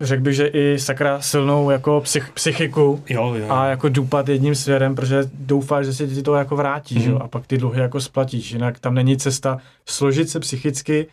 [0.00, 3.50] řekl bych, že i sakra silnou jako psych, psychiku jo, jo.
[3.50, 7.10] a jako dupat jedním směrem, protože doufáš, že se ti to jako vrátí, mm.
[7.10, 11.06] jo, a pak ty dluhy jako splatíš, jinak tam není cesta složit se psychicky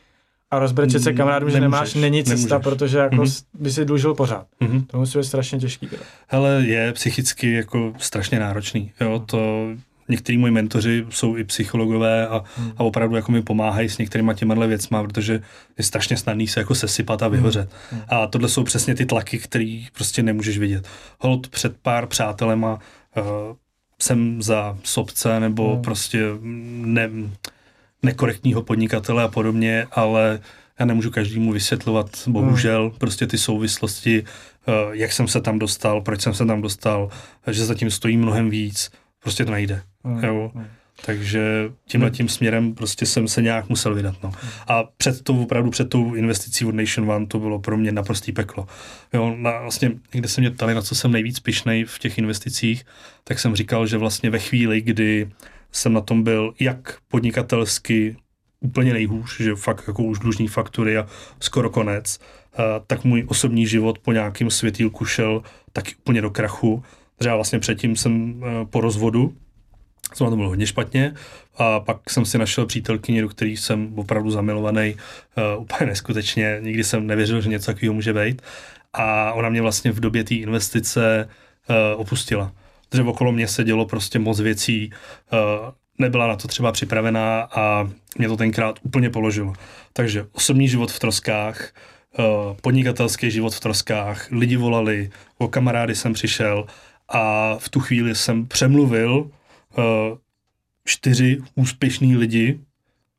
[0.52, 2.64] a rozbrečet se kamarádům, že nemáš, není cesta, nemůžeš.
[2.64, 3.44] protože jako mm-hmm.
[3.54, 4.48] by si dlužil pořád.
[4.62, 4.86] Mm-hmm.
[4.88, 5.90] To musí být strašně těžký.
[6.28, 9.68] Hele, je psychicky jako strašně náročný, jo, to
[10.10, 12.72] některý moji mentoři jsou i psychologové a, hmm.
[12.78, 15.42] a opravdu jako mi pomáhají s některýma těma věcma, protože
[15.78, 17.70] je strašně snadný se jako sesypat a vyhořet.
[17.92, 18.00] Hmm.
[18.00, 18.10] hmm.
[18.10, 20.88] A tohle jsou přesně ty tlaky, které prostě nemůžeš vidět.
[21.20, 22.74] Hold před pár přátelema
[23.18, 23.24] uh,
[24.02, 25.82] jsem za sobce nebo hmm.
[25.82, 26.24] prostě
[26.86, 27.10] ne,
[28.04, 30.40] nekorektního podnikatele a podobně, ale
[30.80, 33.00] já nemůžu každému vysvětlovat, bohužel, hmm.
[33.00, 34.24] prostě ty souvislosti,
[34.68, 37.10] uh, jak jsem se tam dostal, proč jsem se tam dostal,
[37.52, 38.92] že zatím stojí mnohem víc,
[39.24, 39.82] prostě to nejde.
[40.04, 40.24] Mm.
[40.24, 40.52] Jo.
[40.54, 40.66] Mm.
[41.06, 44.16] Takže tímhle tím směrem prostě jsem se nějak musel vydat.
[44.24, 44.32] No.
[44.68, 48.32] A před tou, opravdu před tou investicí od Nation One to bylo pro mě naprostý
[48.32, 48.68] peklo.
[49.14, 52.86] Jo, na, vlastně někde se mě ptali, na co jsem nejvíc pišnej v těch investicích,
[53.24, 55.30] tak jsem říkal, že vlastně ve chvíli, kdy
[55.72, 58.18] jsem na tom byl jak podnikatelsky
[58.60, 61.08] úplně nejhůř, že fakt jako už dlužní faktury a
[61.40, 62.20] skoro konec,
[62.88, 65.44] tak můj osobní život po nějakém světýlku šel
[65.74, 66.84] taky úplně do krachu.
[67.24, 69.34] Třeba vlastně předtím jsem e, po rozvodu,
[70.14, 71.14] jsem na to byl hodně špatně
[71.58, 74.96] a pak jsem si našel přítelkyni, do kterých jsem opravdu zamilovaný,
[75.56, 78.42] uh, úplně neskutečně, nikdy jsem nevěřil, že něco takového může být
[78.94, 81.30] a ona mě vlastně v době té investice
[81.70, 82.52] uh, opustila.
[82.90, 84.92] Protože okolo mě se dělo prostě moc věcí,
[85.34, 85.40] uh,
[85.98, 89.54] nebyla na to třeba připravená a mě to tenkrát úplně položilo.
[89.94, 91.74] Takže osobní život v troskách,
[92.62, 96.66] podnikatelský život v troskách, lidi volali, o kamarády jsem přišel
[97.10, 99.16] a v tu chvíli jsem přemluvil
[99.78, 99.84] uh,
[100.86, 102.60] čtyři úspěšní lidi,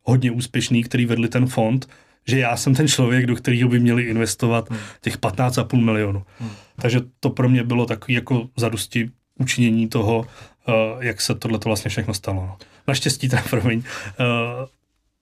[0.03, 1.89] hodně úspěšní, který vedli ten fond,
[2.27, 4.79] že já jsem ten člověk, do kterého by měli investovat hmm.
[5.01, 6.23] těch 15,5 milionů.
[6.39, 6.51] Hmm.
[6.77, 11.89] Takže to pro mě bylo takový jako zadosti učinění toho, uh, jak se tohle vlastně
[11.89, 12.57] všechno stalo.
[12.89, 13.85] Naštěstí, teda, promiň, uh,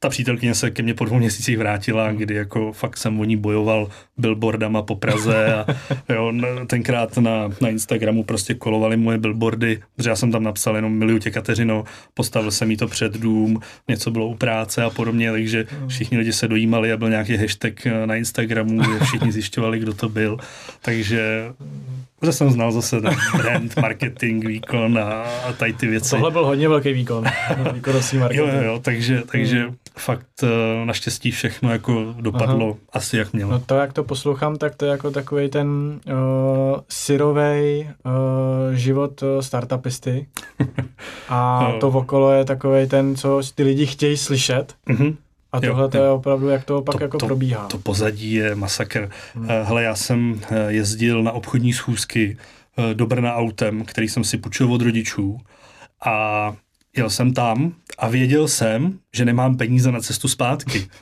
[0.02, 3.36] ta přítelkyně se ke mně po dvou měsících vrátila, kdy jako fakt jsem o ní
[3.36, 3.88] bojoval
[4.18, 5.66] billboardama po Praze a
[6.08, 6.32] jo,
[6.66, 11.18] tenkrát na, na Instagramu prostě kolovaly moje billboardy, protože já jsem tam napsal jenom miluju
[11.18, 11.84] tě Kateřino,
[12.14, 16.32] postavil jsem jí to před dům, něco bylo u práce a podobně, takže všichni lidi
[16.32, 20.38] se dojímali a byl nějaký hashtag na Instagramu, kde všichni zjišťovali, kdo to byl,
[20.82, 21.52] takže
[22.22, 23.00] Protože jsem znal zase
[23.36, 26.10] brand, marketing, výkon a, a tady ty věci.
[26.10, 27.24] Tohle byl hodně velký výkon,
[27.74, 28.48] výkonnostní marketing.
[28.48, 29.76] Jo, jo, jo, takže, takže hmm.
[29.96, 30.48] Fakt uh,
[30.84, 32.78] naštěstí všechno jako dopadlo Aha.
[32.92, 33.50] asi jak mělo.
[33.50, 39.24] No to, jak to poslouchám, tak to je jako takový ten uh, syrovej uh, život
[39.40, 40.26] startupisty
[41.28, 41.78] a no.
[41.78, 44.74] to okolo je takový ten, co ty lidi chtějí slyšet.
[44.88, 45.16] Mm-hmm.
[45.52, 47.66] A tohle to je opravdu, jak to pak to, jako to, probíhá.
[47.66, 49.10] To pozadí je masakr.
[49.34, 49.50] Hmm.
[49.50, 52.36] Eh, hele, já jsem eh, jezdil na obchodní schůzky
[52.78, 55.38] eh, do Brna autem, který jsem si půjčil od rodičů
[56.04, 56.54] a
[56.96, 60.88] jel jsem tam a věděl jsem, že nemám peníze na cestu zpátky.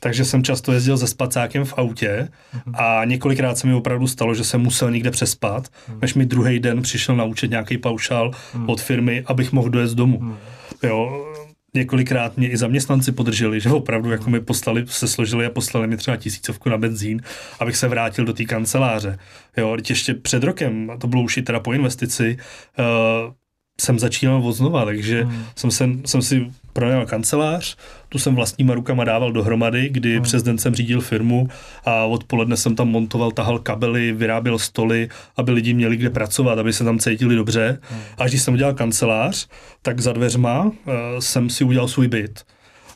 [0.00, 2.74] Takže jsem často jezdil se spacákem v autě hmm.
[2.74, 5.98] a několikrát se mi opravdu stalo, že jsem musel někde přespat, hmm.
[6.00, 8.30] než mi druhý den přišel na účet nějaký paušál
[8.66, 10.36] od firmy, abych mohl dojet domů.
[10.82, 11.26] Jo,
[11.74, 15.96] několikrát mě i zaměstnanci podrželi, že opravdu jako mi poslali, se složili a poslali mi
[15.96, 17.22] třeba tisícovku na benzín,
[17.60, 19.18] abych se vrátil do té kanceláře.
[19.56, 22.36] Jo, ještě před rokem, a to bylo už i teda po investici,
[22.78, 23.32] uh,
[23.80, 25.44] jsem začínal od znova, takže hmm.
[25.56, 27.76] jsem, se, jsem si pronajal kancelář,
[28.08, 30.22] tu jsem vlastníma rukama dával dohromady, kdy hmm.
[30.22, 31.48] přes den jsem řídil firmu
[31.84, 36.72] a odpoledne jsem tam montoval, tahal kabely, vyráběl stoly, aby lidi měli kde pracovat, aby
[36.72, 37.78] se tam cítili dobře.
[37.82, 38.00] Hmm.
[38.18, 39.48] A když jsem udělal kancelář,
[39.82, 40.72] tak za dveřma uh,
[41.18, 42.44] jsem si udělal svůj byt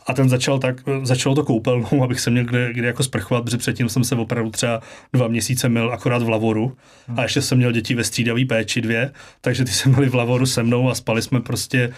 [0.07, 3.57] a ten začal tak, začalo to koupelnou, abych se měl kde, kde jako sprchovat, protože
[3.57, 4.81] předtím jsem se opravdu třeba
[5.13, 6.77] dva měsíce mil akorát v lavoru.
[7.17, 10.47] A ještě jsem měl děti ve střídavý péči dvě, takže ty jsem měli v lavoru
[10.47, 11.93] se mnou a spali jsme prostě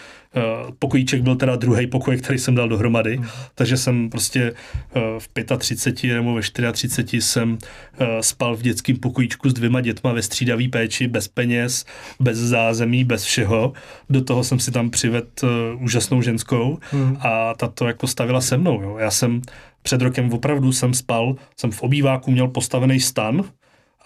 [0.79, 3.25] pokojíček byl teda druhý pokoj, který jsem dal dohromady, mm.
[3.55, 4.53] takže jsem prostě
[4.95, 10.13] uh, v 35 nebo ve 34 jsem uh, spal v dětském pokojíčku s dvěma dětma
[10.13, 11.85] ve střídavý péči, bez peněz,
[12.19, 13.73] bez zázemí, bez všeho.
[14.09, 15.41] Do toho jsem si tam přived
[15.79, 17.17] úžasnou ženskou mm.
[17.19, 18.81] a ta to jako stavila se mnou.
[18.81, 18.97] Jo.
[18.97, 19.41] Já jsem
[19.81, 23.43] před rokem opravdu jsem spal, jsem v obýváku měl postavený stan,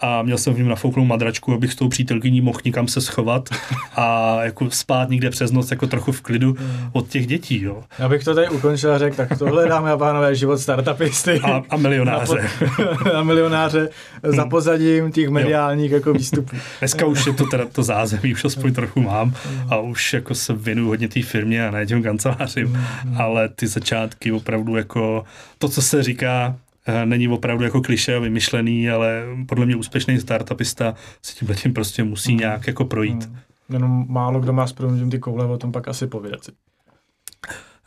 [0.00, 3.48] a měl jsem v něm nafouknou madračku, abych s tou přítelkyní mohl nikam se schovat
[3.96, 6.90] a jako spát někde přes noc jako trochu v klidu hmm.
[6.92, 7.62] od těch dětí.
[7.62, 7.84] Jo.
[7.98, 11.40] Já bych to tady ukončil a řekl, tak tohle dáme a pánové život startupisty.
[11.40, 12.50] A, a milionáře.
[13.14, 13.88] a milionáře
[14.22, 14.50] za hmm.
[14.50, 15.96] pozadím těch mediálních jo.
[15.96, 16.56] jako výstupů.
[16.78, 19.34] Dneska už je to teda to zázemí, už aspoň trochu mám
[19.70, 22.78] a už jako se věnuju hodně té firmě a ne těm kancelářím,
[23.16, 25.24] ale ty začátky opravdu jako
[25.58, 26.56] to, co se říká,
[27.04, 32.04] není opravdu jako kliše a vymyšlený, ale podle mě úspěšný startupista si tím tím prostě
[32.04, 32.40] musí hmm.
[32.40, 33.24] nějak jako projít.
[33.24, 33.38] Hmm.
[33.68, 34.74] Jenom málo kdo má s
[35.10, 36.52] ty koule o tom pak asi povědět si.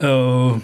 [0.03, 0.59] Uh,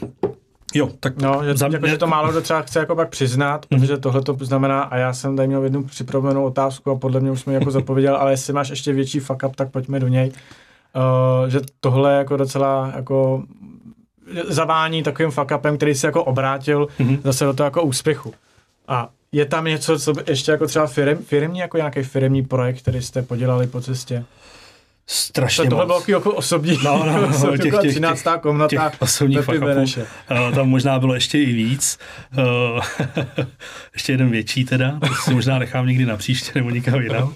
[0.73, 1.75] jo, tak no, že, za mě...
[1.75, 3.79] jako, že to málo kdo třeba chce jako pak přiznat, mm.
[3.79, 7.31] protože tohle to znamená, a já jsem tady měl jednu připravenou otázku a podle mě
[7.31, 10.31] už jsme jako zapověděl, ale jestli máš ještě větší fuck up, tak pojďme do něj.
[10.95, 13.43] Uh, že tohle je jako docela jako
[14.47, 17.19] zavání takovým fuck upem, který se jako obrátil mm-hmm.
[17.23, 18.33] zase do toho jako úspěchu.
[18.87, 23.01] A je tam něco, co ještě jako třeba firm, firmní, jako nějaký firmní projekt, který
[23.01, 24.25] jste podělali po cestě?
[25.07, 28.23] Strašně Tohle bylo jako osobní, no, no, no, těch, těch, 13.
[28.23, 31.99] Těch, komnata těch osobních uh, tam možná bylo ještě i víc.
[32.37, 32.83] Uh,
[33.93, 37.33] ještě jeden větší teda, to si možná nechám někdy na příště nebo nikam jinam.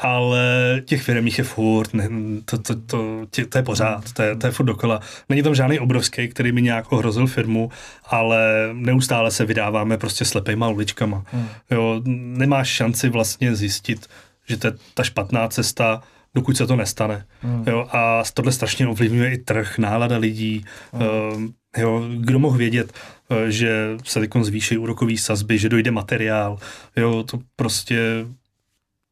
[0.00, 0.42] Ale
[0.84, 2.08] těch firmích je furt, ne,
[2.44, 5.00] to, to, to, tě, to je pořád, to je, to je furt dokola.
[5.28, 7.70] Není tam žádný obrovský, který mi nějak ohrozil firmu,
[8.06, 11.24] ale neustále se vydáváme prostě slepejma uličkama.
[11.32, 11.48] Hmm.
[11.70, 14.06] Jo, nemáš šanci vlastně zjistit,
[14.48, 16.02] že to je ta špatná cesta,
[16.38, 17.24] dokud se to nestane.
[17.40, 17.64] Hmm.
[17.66, 20.64] Jo, a tohle strašně ovlivňuje i trh, nálada lidí.
[20.92, 21.02] Hmm.
[21.02, 22.92] Uh, jo, kdo mohl vědět,
[23.28, 26.58] uh, že se teď zvýší úrokový sazby, že dojde materiál.
[26.96, 28.26] Jo, to prostě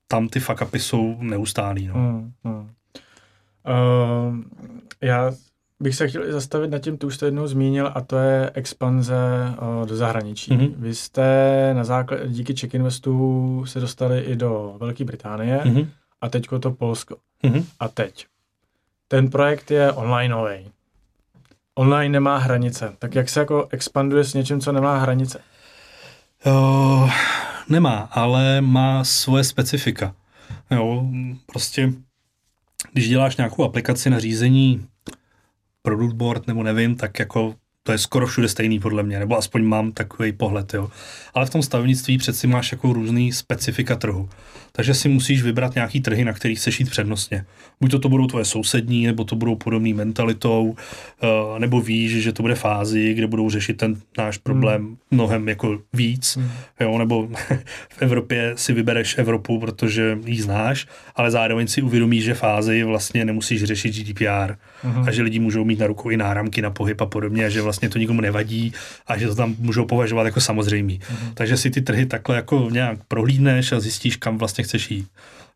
[0.08, 1.86] tam ty fakapy jsou neustálý.
[1.86, 1.94] No.
[1.94, 2.32] Hmm.
[2.44, 2.68] Hmm.
[3.66, 4.36] Uh,
[5.00, 5.32] já
[5.80, 9.14] bych se chtěl zastavit nad tím, tu už to jednou zmínil, a to je expanze
[9.62, 10.50] uh, do zahraničí.
[10.50, 10.74] Mm-hmm.
[10.76, 11.24] Vy jste
[11.74, 15.60] na základě, díky Check Investu se dostali i do Velké Británie.
[15.64, 15.86] Mm-hmm
[16.26, 17.16] a teďko to Polsko.
[17.44, 17.64] Mm-hmm.
[17.80, 18.26] A teď.
[19.08, 20.70] Ten projekt je onlineový.
[21.74, 22.92] Online nemá hranice.
[22.98, 25.40] Tak jak se jako expanduje s něčím, co nemá hranice?
[26.46, 27.10] Jo,
[27.68, 30.14] nemá, ale má svoje specifika.
[30.70, 31.06] Jo,
[31.46, 31.92] prostě,
[32.92, 34.86] když děláš nějakou aplikaci na řízení
[35.82, 39.64] product board nebo nevím, tak jako to je skoro všude stejný podle mě, nebo aspoň
[39.64, 40.90] mám takový pohled, jo.
[41.34, 44.28] Ale v tom stavnictví přeci máš jako různý specifika trhu.
[44.76, 47.44] Takže si musíš vybrat nějaký trhy, na kterých chceš jít přednostně.
[47.80, 50.64] Buď to, to budou tvoje sousední, nebo to budou podobný mentalitou,
[51.22, 54.96] uh, nebo víš, že to bude fázi, kde budou řešit ten náš problém hmm.
[55.10, 56.50] mnohem jako víc, hmm.
[56.80, 57.28] jo, nebo
[57.88, 63.24] v Evropě si vybereš Evropu, protože ji znáš, ale zároveň si uvědomíš, že fázi vlastně
[63.24, 65.08] nemusíš řešit GDPR hmm.
[65.08, 67.62] a že lidi můžou mít na rukou i náramky na pohyb a podobně a že
[67.62, 68.72] vlastně to nikomu nevadí
[69.06, 71.00] a že to tam můžou považovat jako samozřejmý.
[71.08, 71.34] Hmm.
[71.34, 75.08] Takže si ty trhy takhle jako nějak prohlídneš a zjistíš, kam vlastně chceš jít.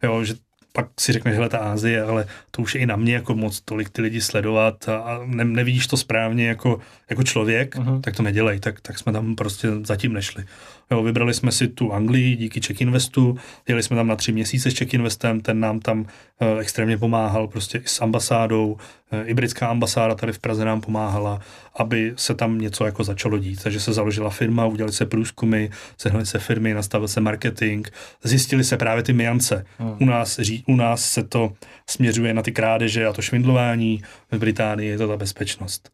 [0.02, 0.34] Jo, že
[0.72, 3.60] pak si řekneš, hele, ta Ázie, ale to už je i na mě jako moc
[3.60, 6.80] tolik ty lidi sledovat a, a ne, nevidíš to správně jako,
[7.10, 8.00] jako člověk, uh-huh.
[8.00, 10.44] tak to nedělej, tak, tak jsme tam prostě zatím nešli.
[10.92, 13.38] Jo, vybrali jsme si tu Anglii díky Check Investu,
[13.68, 16.06] jeli jsme tam na tři měsíce s Check Investem, ten nám tam
[16.40, 18.76] e, extrémně pomáhal prostě i s ambasádou,
[19.10, 21.40] e, i britská ambasáda tady v Praze nám pomáhala,
[21.76, 23.62] aby se tam něco jako začalo dít.
[23.62, 25.68] Takže se založila firma, udělali se průzkumy,
[25.98, 27.88] sehnali se firmy, nastavil se marketing,
[28.22, 29.66] zjistili se právě ty miance.
[29.78, 29.96] Hmm.
[30.00, 31.52] U, nás, u nás se to
[31.86, 35.90] směřuje na ty krádeže a to švindlování, v Británii je to ta bezpečnost.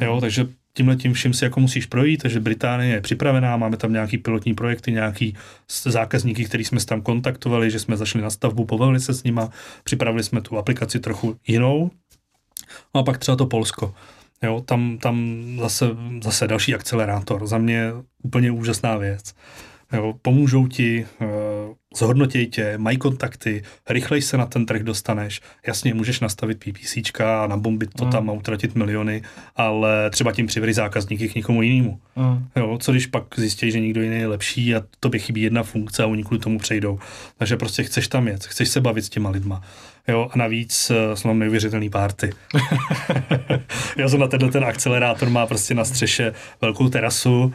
[0.00, 0.20] Jo, hmm.
[0.20, 0.46] takže
[0.78, 4.54] tímhle tím vším si jako musíš projít, takže Británie je připravená, máme tam nějaký pilotní
[4.54, 5.34] projekty, nějaký
[5.84, 9.50] zákazníky, který jsme tam kontaktovali, že jsme zašli na stavbu, pobavili se s nima,
[9.84, 11.90] připravili jsme tu aplikaci trochu jinou.
[12.94, 13.94] No a pak třeba to Polsko.
[14.42, 15.86] Jo, tam, tam zase,
[16.22, 17.46] zase další akcelerátor.
[17.46, 17.90] Za mě
[18.22, 19.34] úplně úžasná věc.
[19.92, 21.28] Jo, pomůžou ti, uh,
[21.96, 25.40] zhodnotěj tě, mají kontakty, rychleji se na ten trh dostaneš.
[25.66, 28.10] Jasně, můžeš nastavit PPC a nabombit to mm.
[28.10, 29.22] tam a utratit miliony,
[29.56, 32.00] ale třeba tím přivry zákazníky k někomu jinému.
[32.16, 32.48] Mm.
[32.56, 36.02] Jo, co když pak zjistí, že někdo jiný je lepší a tobě chybí jedna funkce
[36.02, 36.98] a oni kvůli tomu přejdou.
[37.36, 39.62] Takže prostě chceš tam jet, chceš se bavit s těma lidma.
[40.08, 42.30] Jo, a navíc uh, jsou mám neuvěřitelný párty.
[43.96, 47.52] Já jsem na tenhle ten akcelerátor má prostě na střeše velkou terasu, uh,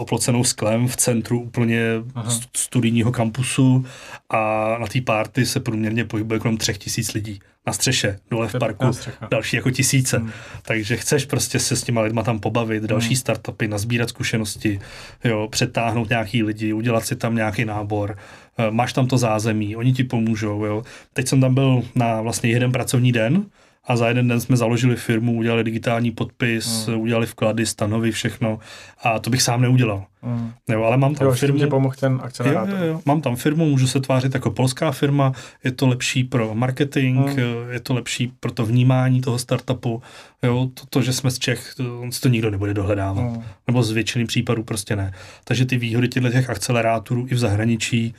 [0.00, 1.80] oplocenou sklem v centru úplně
[2.14, 3.84] st- studijního kampusu
[4.30, 8.54] a na té párty se průměrně pohybuje kolem třech tisíc lidí na střeše, dole v
[8.58, 8.90] parku,
[9.30, 10.18] další jako tisíce.
[10.18, 10.30] Hmm.
[10.62, 13.16] Takže chceš prostě se s těma lidma tam pobavit, další hmm.
[13.16, 14.80] startupy, nazbírat zkušenosti,
[15.24, 19.92] jo, přetáhnout nějaký lidi, udělat si tam nějaký nábor, Eh, máš tam to zázemí, oni
[19.92, 20.64] ti pomůžou.
[20.64, 20.82] Jo.
[21.12, 23.44] Teď jsem tam byl na vlastně jeden pracovní den
[23.86, 26.98] a za jeden den jsme založili firmu, udělali digitální podpis, mm.
[26.98, 28.58] udělali vklady, stanovy, všechno
[29.02, 30.04] a to bych sám neudělal.
[30.22, 30.52] Mm.
[30.68, 31.70] Jo, ale mám tam jo, firmu.
[31.70, 32.74] pomohl ten akcelerátor.
[32.74, 33.00] Jo, jo, jo.
[33.04, 35.32] Mám tam firmu, můžu se tvářit jako polská firma,
[35.64, 37.38] je to lepší pro marketing, mm.
[37.70, 40.02] je to lepší pro to vnímání toho startupu.
[40.42, 43.24] Jo, to, to že jsme z Čech, to, to nikdo nebude dohledávat.
[43.24, 43.42] Mm.
[43.66, 45.12] Nebo z většiny případů prostě ne.
[45.44, 48.14] Takže ty výhody těchto těch akcelerátorů i v zahraničí,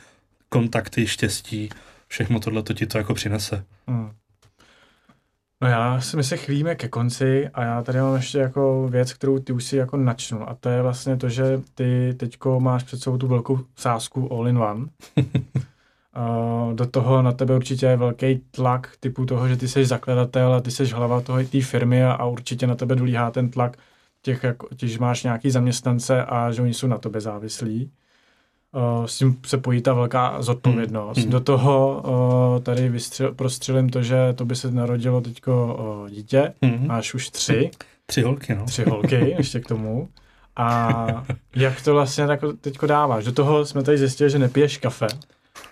[0.56, 1.68] kontakty, štěstí,
[2.08, 3.64] všechno tohle to ti to jako přinese.
[3.86, 4.10] Mm.
[5.60, 9.12] No já si my se chvíjíme ke konci a já tady mám ještě jako věc,
[9.12, 12.82] kterou ty už si jako načnu a to je vlastně to, že ty teďko máš
[12.82, 14.86] před sebou tu velkou sázku all in one.
[15.16, 20.54] Uh, do toho na tebe určitě je velký tlak typu toho, že ty jsi zakladatel
[20.54, 23.76] a ty jsi hlava toho té firmy a, a určitě na tebe dolíhá ten tlak
[24.22, 27.90] těch, jako, těch, že máš nějaký zaměstnance a že oni jsou na tobě závislí.
[28.72, 31.24] Uh, s tím se pojí ta velká zodpovědnost.
[31.24, 31.30] Mm.
[31.30, 32.02] Do toho
[32.56, 36.86] uh, tady vystřel, prostřelím to, že to by se narodilo teďko uh, dítě, mm.
[36.86, 37.70] máš už tři.
[38.06, 38.64] Tři holky, no.
[38.64, 40.08] Tři holky, ještě k tomu.
[40.56, 41.24] A
[41.56, 43.24] jak to vlastně tak teďko dáváš?
[43.24, 45.06] Do toho jsme tady zjistili, že nepiješ kafe.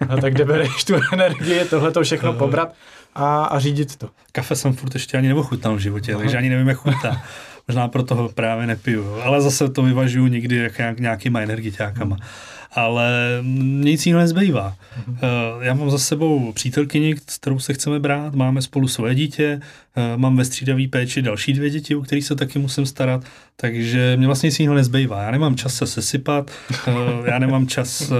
[0.08, 2.74] A tak kde bereš tu energii, tohle to všechno pobrat
[3.14, 4.10] a, a řídit to?
[4.32, 6.20] Kafe jsem furt ještě ani neochutnal v životě, Aha.
[6.20, 7.22] takže ani nevím, jak chutná.
[7.68, 12.16] Možná proto ho právě nepiju, ale zase to vyvažuju někdy jak nějakýma energiťákama.
[12.16, 12.28] Hmm
[12.74, 13.38] ale
[13.80, 14.76] nic jiného nezbývá.
[14.76, 15.18] Mm-hmm.
[15.60, 19.60] Já mám za sebou přítelkyni, s kterou se chceme brát, máme spolu svoje dítě,
[19.96, 23.24] eh, mám ve střídavý péči další dvě děti, o kterých se taky musím starat,
[23.56, 25.22] takže mě vlastně nic jiného nezbývá.
[25.22, 26.50] Já nemám čas se sesypat,
[26.88, 26.92] eh,
[27.24, 28.12] já nemám čas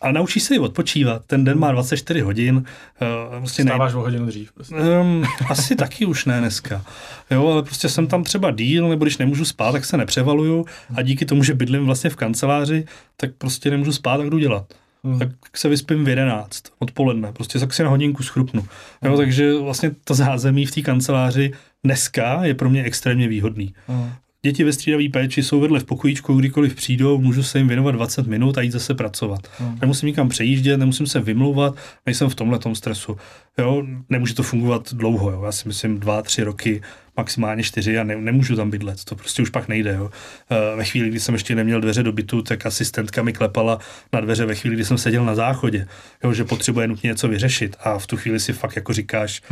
[0.00, 1.22] a naučíš se i odpočívat.
[1.26, 2.56] Ten den má 24 hodin.
[2.56, 4.00] Uh, prostě Stáváš nej...
[4.00, 4.52] o hodinu dřív.
[4.52, 4.74] Prostě.
[4.74, 6.84] Um, asi taky už ne dneska.
[7.30, 11.02] Jo, ale prostě jsem tam třeba díl, nebo když nemůžu spát, tak se nepřevaluju a
[11.02, 12.84] díky tomu, že bydlím vlastně v kanceláři,
[13.16, 14.74] tak prostě nemůžu spát, tak jdu dělat.
[15.04, 15.18] Hmm.
[15.18, 18.60] Tak se vyspím v 11 odpoledne, prostě tak si na hodinku schrupnu.
[19.02, 19.16] Jo, hmm.
[19.16, 21.52] takže vlastně to zázemí v té kanceláři
[21.84, 23.74] dneska je pro mě extrémně výhodný.
[23.88, 24.12] Hmm.
[24.46, 28.26] Děti ve střídavé péči jsou vedle v pokojíčku, kdykoliv přijdou, můžu se jim věnovat 20
[28.26, 29.40] minut a jít zase pracovat.
[29.58, 29.78] Hmm.
[29.80, 31.76] Nemusím nikam přejíždět, nemusím se vymlouvat,
[32.06, 33.16] nejsem v tomhle stresu.
[33.58, 35.42] Jo, nemůže to fungovat dlouho, jo.
[35.44, 36.82] já si myslím dva, tři roky
[37.16, 39.94] maximálně čtyři a ne, nemůžu tam bydlet, to prostě už pak nejde.
[39.94, 40.10] Jo.
[40.50, 43.78] Eh, ve chvíli, kdy jsem ještě neměl dveře do bytu, tak asistentka mi klepala
[44.12, 45.86] na dveře ve chvíli, kdy jsem seděl na záchodě,
[46.24, 49.42] jo, že potřebuje nutně něco vyřešit a v tu chvíli si fakt jako říkáš,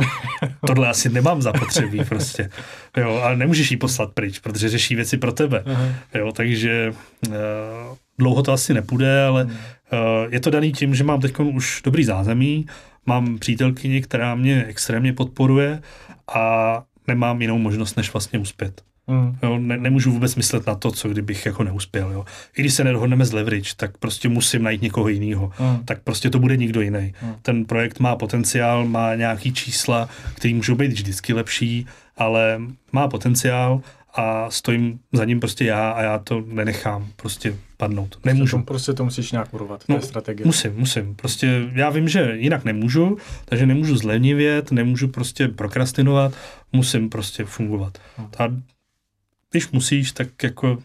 [0.67, 2.49] tohle asi nemám zapotřebí prostě.
[2.97, 5.63] Jo, ale nemůžeš jí poslat pryč, protože řeší věci pro tebe.
[6.13, 6.93] Jo, takže
[7.27, 7.33] uh,
[8.17, 9.51] dlouho to asi nepůjde, ale uh,
[10.29, 12.65] je to daný tím, že mám teď už dobrý zázemí,
[13.05, 15.81] mám přítelkyni, která mě extrémně podporuje
[16.35, 18.81] a nemám jinou možnost, než vlastně uspět.
[19.07, 19.37] Mm.
[19.43, 22.11] Jo, ne, nemůžu vůbec myslet na to, co kdybych jako neuspěl.
[22.11, 22.25] Jo.
[22.57, 25.51] I když se nedohodneme z leverage, tak prostě musím najít někoho jiného.
[25.59, 25.85] Mm.
[25.85, 27.13] Tak prostě to bude nikdo jiný.
[27.21, 27.35] Mm.
[27.41, 31.85] Ten projekt má potenciál, má nějaký čísla, který můžou být vždycky lepší,
[32.17, 33.81] ale má potenciál
[34.15, 38.09] a stojím za ním prostě já a já to nenechám prostě padnout.
[38.09, 38.57] Prostě nemůžu.
[38.57, 40.45] To, prostě to musíš nějak urovat, no, to je strategie.
[40.45, 41.15] Musím, musím.
[41.15, 46.33] Prostě já vím, že jinak nemůžu, takže nemůžu zlenivět, nemůžu prostě prokrastinovat,
[46.73, 47.97] musím prostě fungovat.
[48.17, 48.29] No.
[48.39, 48.55] A
[49.51, 50.77] když musíš, tak jako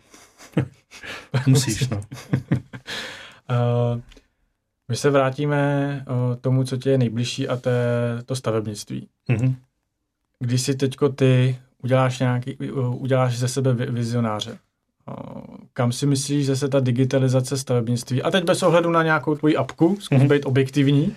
[1.46, 1.96] musíš, no.
[1.96, 2.02] uh,
[4.88, 9.08] my se vrátíme uh, tomu, co tě je nejbližší a to je to stavebnictví.
[9.28, 9.54] Mm-hmm.
[10.38, 14.58] Když si teďko ty uděláš, nějaký, uděláš ze sebe vizionáře.
[15.72, 19.56] Kam si myslíš, že se ta digitalizace stavebnictví, a teď bez ohledu na nějakou tvoji
[19.56, 20.28] apku, zkus mm-hmm.
[20.28, 21.16] být objektivní,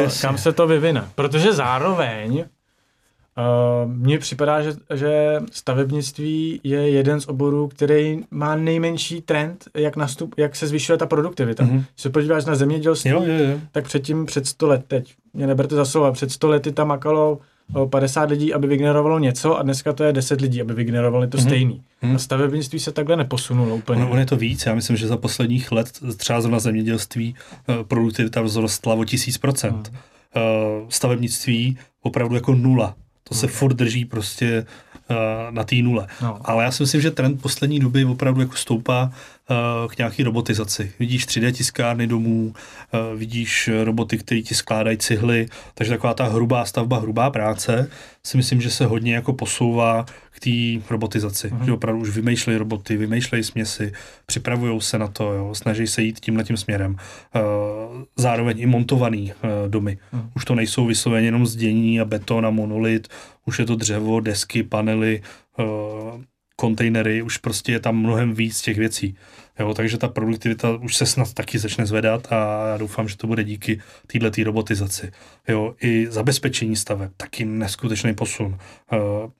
[0.00, 1.08] uh, kam se to vyvine?
[1.14, 2.44] Protože zároveň
[3.84, 9.96] Uh, mně připadá, že, že stavebnictví je jeden z oborů, který má nejmenší trend, jak,
[9.96, 11.64] nastup, jak se zvyšuje ta produktivita.
[11.64, 11.76] Mm-hmm.
[11.76, 13.60] Když se podíváš na zemědělství, jo, jo, jo.
[13.72, 17.38] tak předtím před 100 let, teď mě neberte za slovo, před 100 lety tam makalo
[17.90, 21.46] 50 lidí, aby vygenerovalo něco a dneska to je 10 lidí, aby vygenerovali to mm-hmm.
[21.46, 21.82] stejný.
[22.02, 22.14] Mm-hmm.
[22.14, 24.04] A stavebnictví se takhle neposunulo úplně.
[24.04, 27.34] On, on je to víc, já myslím, že za posledních let třeba zrovna zemědělství
[27.68, 29.72] eh, produktivita vzrostla o 1000%.
[29.72, 29.84] Mm.
[30.88, 32.94] Stavebnictví opravdu jako nula.
[33.28, 33.52] To se mm.
[33.52, 34.66] furt drží prostě
[35.10, 35.16] uh,
[35.50, 36.06] na té nule.
[36.22, 36.38] No.
[36.44, 39.12] Ale já si myslím, že trend poslední doby opravdu jako stoupá
[39.88, 40.92] k nějaké robotizaci.
[40.98, 46.64] Vidíš 3D tiskárny domů, uh, vidíš roboty, které ti skládají cihly, takže taková ta hrubá
[46.64, 47.90] stavba, hrubá práce
[48.26, 51.48] si myslím, že se hodně jako posouvá k té robotizaci.
[51.48, 51.64] Uh-huh.
[51.64, 53.92] Že opravdu už vymýšlejí roboty, vymýšlejí směsi,
[54.26, 56.96] připravují se na to, jo, snaží se jít tímhle tím směrem.
[57.34, 59.32] Uh, zároveň i montovaný
[59.68, 59.98] domy.
[60.14, 60.28] Uh-huh.
[60.36, 63.08] Už to nejsou vysloveně jenom zdění a beton a monolit,
[63.46, 65.22] už je to dřevo, desky, panely,
[66.64, 69.16] kontejnery, už prostě je tam mnohem víc těch věcí.
[69.58, 73.26] Jo, takže ta produktivita už se snad taky začne zvedat a já doufám, že to
[73.26, 75.12] bude díky této robotizaci.
[75.48, 78.58] Jo, I zabezpečení staveb, taky neskutečný posun.
[78.92, 78.96] Eh,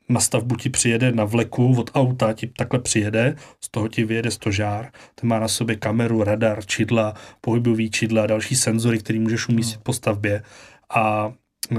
[0.09, 4.31] na stavbu ti přijede na vleku od auta, ti takhle přijede, z toho ti vyjede
[4.31, 9.81] stožár, ten má na sobě kameru, radar, čidla, pohybový čidla, další senzory, který můžeš umístit
[9.83, 10.43] po stavbě
[10.95, 11.33] a
[11.73, 11.77] eh,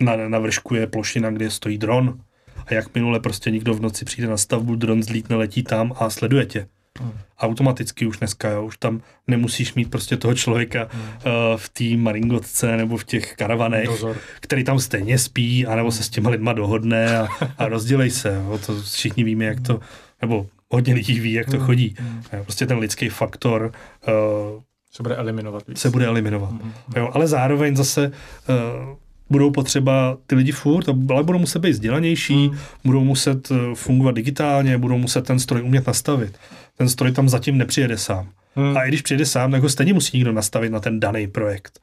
[0.00, 2.20] na, na vršku je plošina, kde stojí dron.
[2.66, 6.10] A jak minule prostě někdo v noci přijde na stavbu, dron zlítne, letí tam a
[6.10, 6.66] sleduje tě.
[7.00, 7.12] Hmm.
[7.38, 11.02] Automaticky už dneska, jo, už tam nemusíš mít prostě toho člověka hmm.
[11.02, 14.16] uh, v té maringotce nebo v těch karavanech, Dozor.
[14.40, 17.28] který tam stejně spí, anebo se s těma lidma dohodne a,
[17.58, 18.42] a rozdělej se.
[18.48, 19.80] Jo, to všichni víme, jak to,
[20.22, 21.66] nebo hodně lidí ví, jak to hmm.
[21.66, 21.94] chodí.
[21.98, 22.22] Hmm.
[22.42, 23.72] Prostě ten lidský faktor
[24.08, 25.66] uh, se bude eliminovat.
[25.68, 25.78] Víc.
[25.78, 26.50] Se bude eliminovat.
[26.50, 26.72] Hmm.
[26.96, 28.12] Jo, ale zároveň zase
[28.48, 28.96] uh,
[29.30, 32.58] budou potřeba ty lidi furt, ale budou muset být vzdělanější, hmm.
[32.84, 36.38] budou muset fungovat digitálně, budou muset ten stroj umět nastavit
[36.78, 38.28] ten stroj tam zatím nepřijede sám.
[38.54, 38.76] Hmm.
[38.76, 41.80] A i když přijede sám, tak ho stejně musí někdo nastavit na ten daný projekt.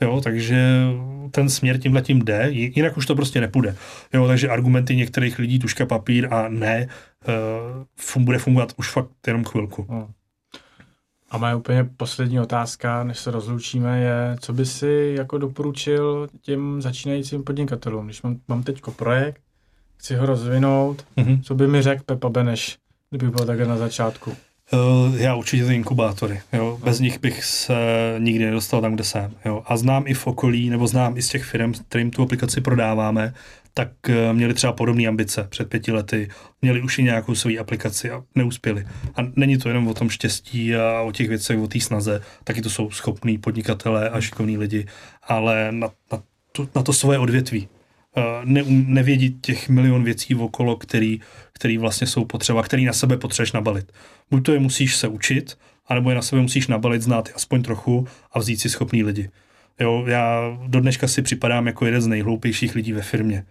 [0.00, 0.82] Jo, takže
[1.30, 3.76] ten směr tímhle tím jde, jinak už to prostě nepůjde.
[4.14, 6.88] Jo, takže argumenty některých lidí, tuška papír a ne,
[8.16, 9.86] uh, bude fungovat už fakt jenom chvilku.
[9.88, 10.06] Hmm.
[11.34, 16.82] A moje úplně poslední otázka, než se rozloučíme, je, co by si jako doporučil těm
[16.82, 19.40] začínajícím podnikatelům, když mám, mám teď projekt,
[19.96, 21.42] chci ho rozvinout, mm-hmm.
[21.42, 22.78] co by mi řekl Pepa Beneš,
[23.10, 24.32] kdyby bylo takhle na začátku?
[24.72, 26.40] Uh, já určitě ty inkubátory.
[26.52, 26.78] Jo.
[26.84, 27.74] Bez nich bych se
[28.18, 29.30] nikdy nedostal tam, kde jsem.
[29.44, 29.62] Jo.
[29.66, 33.34] A znám i v okolí, nebo znám i z těch firm, kterým tu aplikaci prodáváme,
[33.74, 36.28] tak uh, měli třeba podobné ambice před pěti lety,
[36.62, 38.86] měli už i nějakou svou aplikaci a neuspěli.
[39.16, 42.62] A není to jenom o tom štěstí a o těch věcech, o té snaze, taky
[42.62, 44.86] to jsou schopní podnikatelé a šikovní lidi,
[45.22, 46.22] ale na, na,
[46.52, 47.68] to, na to svoje odvětví.
[48.16, 51.20] Eh, ne, nevědět těch milion věcí okolo, který,
[51.52, 53.92] který vlastně jsou potřeba, který na sebe potřebuješ nabalit.
[54.30, 58.06] Buď to je musíš se učit, anebo je na sebe musíš nabalit, znát aspoň trochu
[58.32, 59.30] a vzít si schopný lidi.
[59.80, 63.44] Jo, já do dneška si připadám jako jeden z nejhloupějších lidí ve firmě.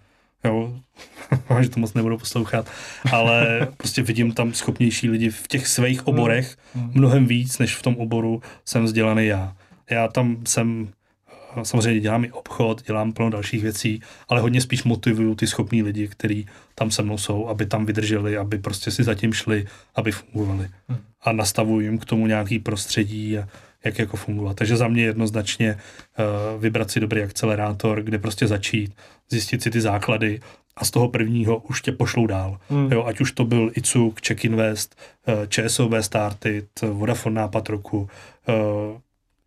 [0.45, 0.79] Jo,
[1.61, 2.71] že to moc nebudu poslouchat,
[3.11, 6.91] ale prostě vidím tam schopnější lidi v těch svých oborech hmm.
[6.93, 9.55] mnohem víc, než v tom oboru jsem vzdělaný já.
[9.89, 10.89] Já tam jsem
[11.63, 16.07] samozřejmě dělám i obchod, dělám plno dalších věcí, ale hodně spíš motivuju ty schopní lidi,
[16.07, 19.65] kteří tam se mnou jsou, aby tam vydrželi, aby prostě si zatím šli,
[19.95, 20.69] aby fungovali.
[20.87, 20.99] Hmm.
[21.21, 23.47] A nastavuju jim k tomu nějaký prostředí a
[23.85, 24.57] jak jako fungovat.
[24.57, 25.77] Takže za mě jednoznačně
[26.55, 28.95] uh, vybrat si dobrý akcelerátor, kde prostě začít,
[29.29, 30.39] zjistit si ty základy
[30.75, 32.59] a z toho prvního už tě pošlou dál.
[32.69, 32.91] Hmm.
[32.91, 34.95] Jo, ať už to byl ICUK, Check Invest,
[35.27, 38.97] uh, ČSOB Started, Vodafone nápad roku, uh,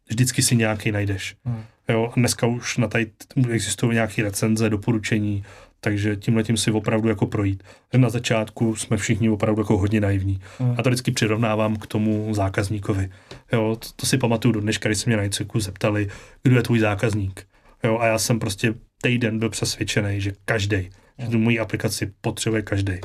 [0.09, 1.37] vždycky si nějaký najdeš.
[1.45, 1.63] Hmm.
[1.89, 3.11] Jo, a dneska už na tady
[3.51, 5.45] existují nějaké recenze, doporučení,
[5.81, 7.63] takže tímhle tím si opravdu jako projít.
[7.97, 10.41] Na začátku jsme všichni opravdu jako hodně naivní.
[10.59, 10.75] Hmm.
[10.79, 13.11] A to vždycky přirovnávám k tomu zákazníkovi.
[13.53, 16.09] Jo, to, to si pamatuju do dneška, když se mě na ICQ zeptali,
[16.43, 17.47] kdo je tvůj zákazník.
[17.85, 20.91] Jo, a já jsem prostě týden byl přesvědčený, že každý, hmm.
[21.19, 23.01] že tu moji aplikaci potřebuje každý.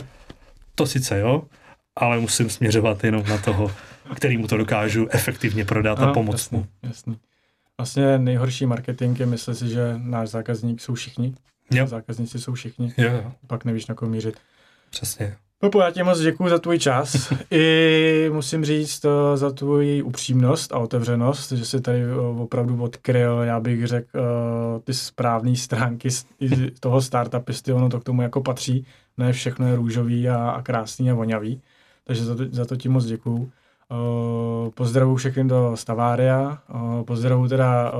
[0.75, 1.43] To sice jo,
[1.95, 3.71] ale musím směřovat jenom na toho,
[4.15, 6.67] který mu to dokážu efektivně prodat a, a pomoct jasný, mu.
[6.83, 7.17] Jasný.
[7.77, 11.35] Vlastně nejhorší marketing je myslet si, že náš zákazník jsou všichni.
[11.71, 11.87] Jo.
[11.87, 12.93] Zákazníci jsou všichni.
[12.97, 13.31] Jo.
[13.47, 14.35] Pak nevíš, na koho mířit.
[14.89, 15.35] Přesně.
[15.61, 17.33] Popo, já ti moc děkuji za tvůj čas.
[17.51, 23.41] I musím říct uh, za tvoji upřímnost a otevřenost, že jsi tady uh, opravdu odkryl,
[23.43, 26.25] já bych řekl, uh, ty správné stránky z,
[26.79, 28.85] toho startupisty, ono to k tomu jako patří.
[29.17, 31.61] Ne všechno je růžový a, a krásný a vonavý.
[32.03, 33.51] Takže za to, za to ti moc děkuju.
[34.75, 36.61] Pozdravu všechny do Stavária,
[37.05, 37.93] pozdravu teda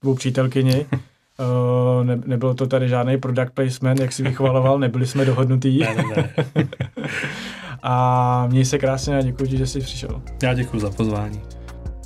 [0.00, 0.86] tvou přítelkyni.
[1.40, 5.78] Uh, ne, nebylo to tady žádný product placement, jak si vychvaloval, nebyli jsme dohodnutí.
[5.78, 6.64] ne, ne, ne.
[7.82, 10.22] a měj se krásně a děkuji ti, že jsi přišel.
[10.42, 11.42] Já děkuji za pozvání.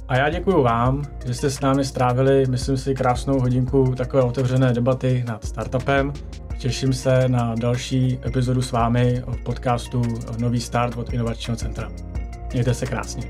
[0.08, 4.72] A já děkuji vám, že jste s námi strávili, myslím si, krásnou hodinku takové otevřené
[4.72, 6.12] debaty nad startupem.
[6.58, 10.02] Těším se na další epizodu s vámi v podcastu
[10.38, 11.90] Nový start od Inovačního centra.
[12.52, 13.22] Mějte se krásně.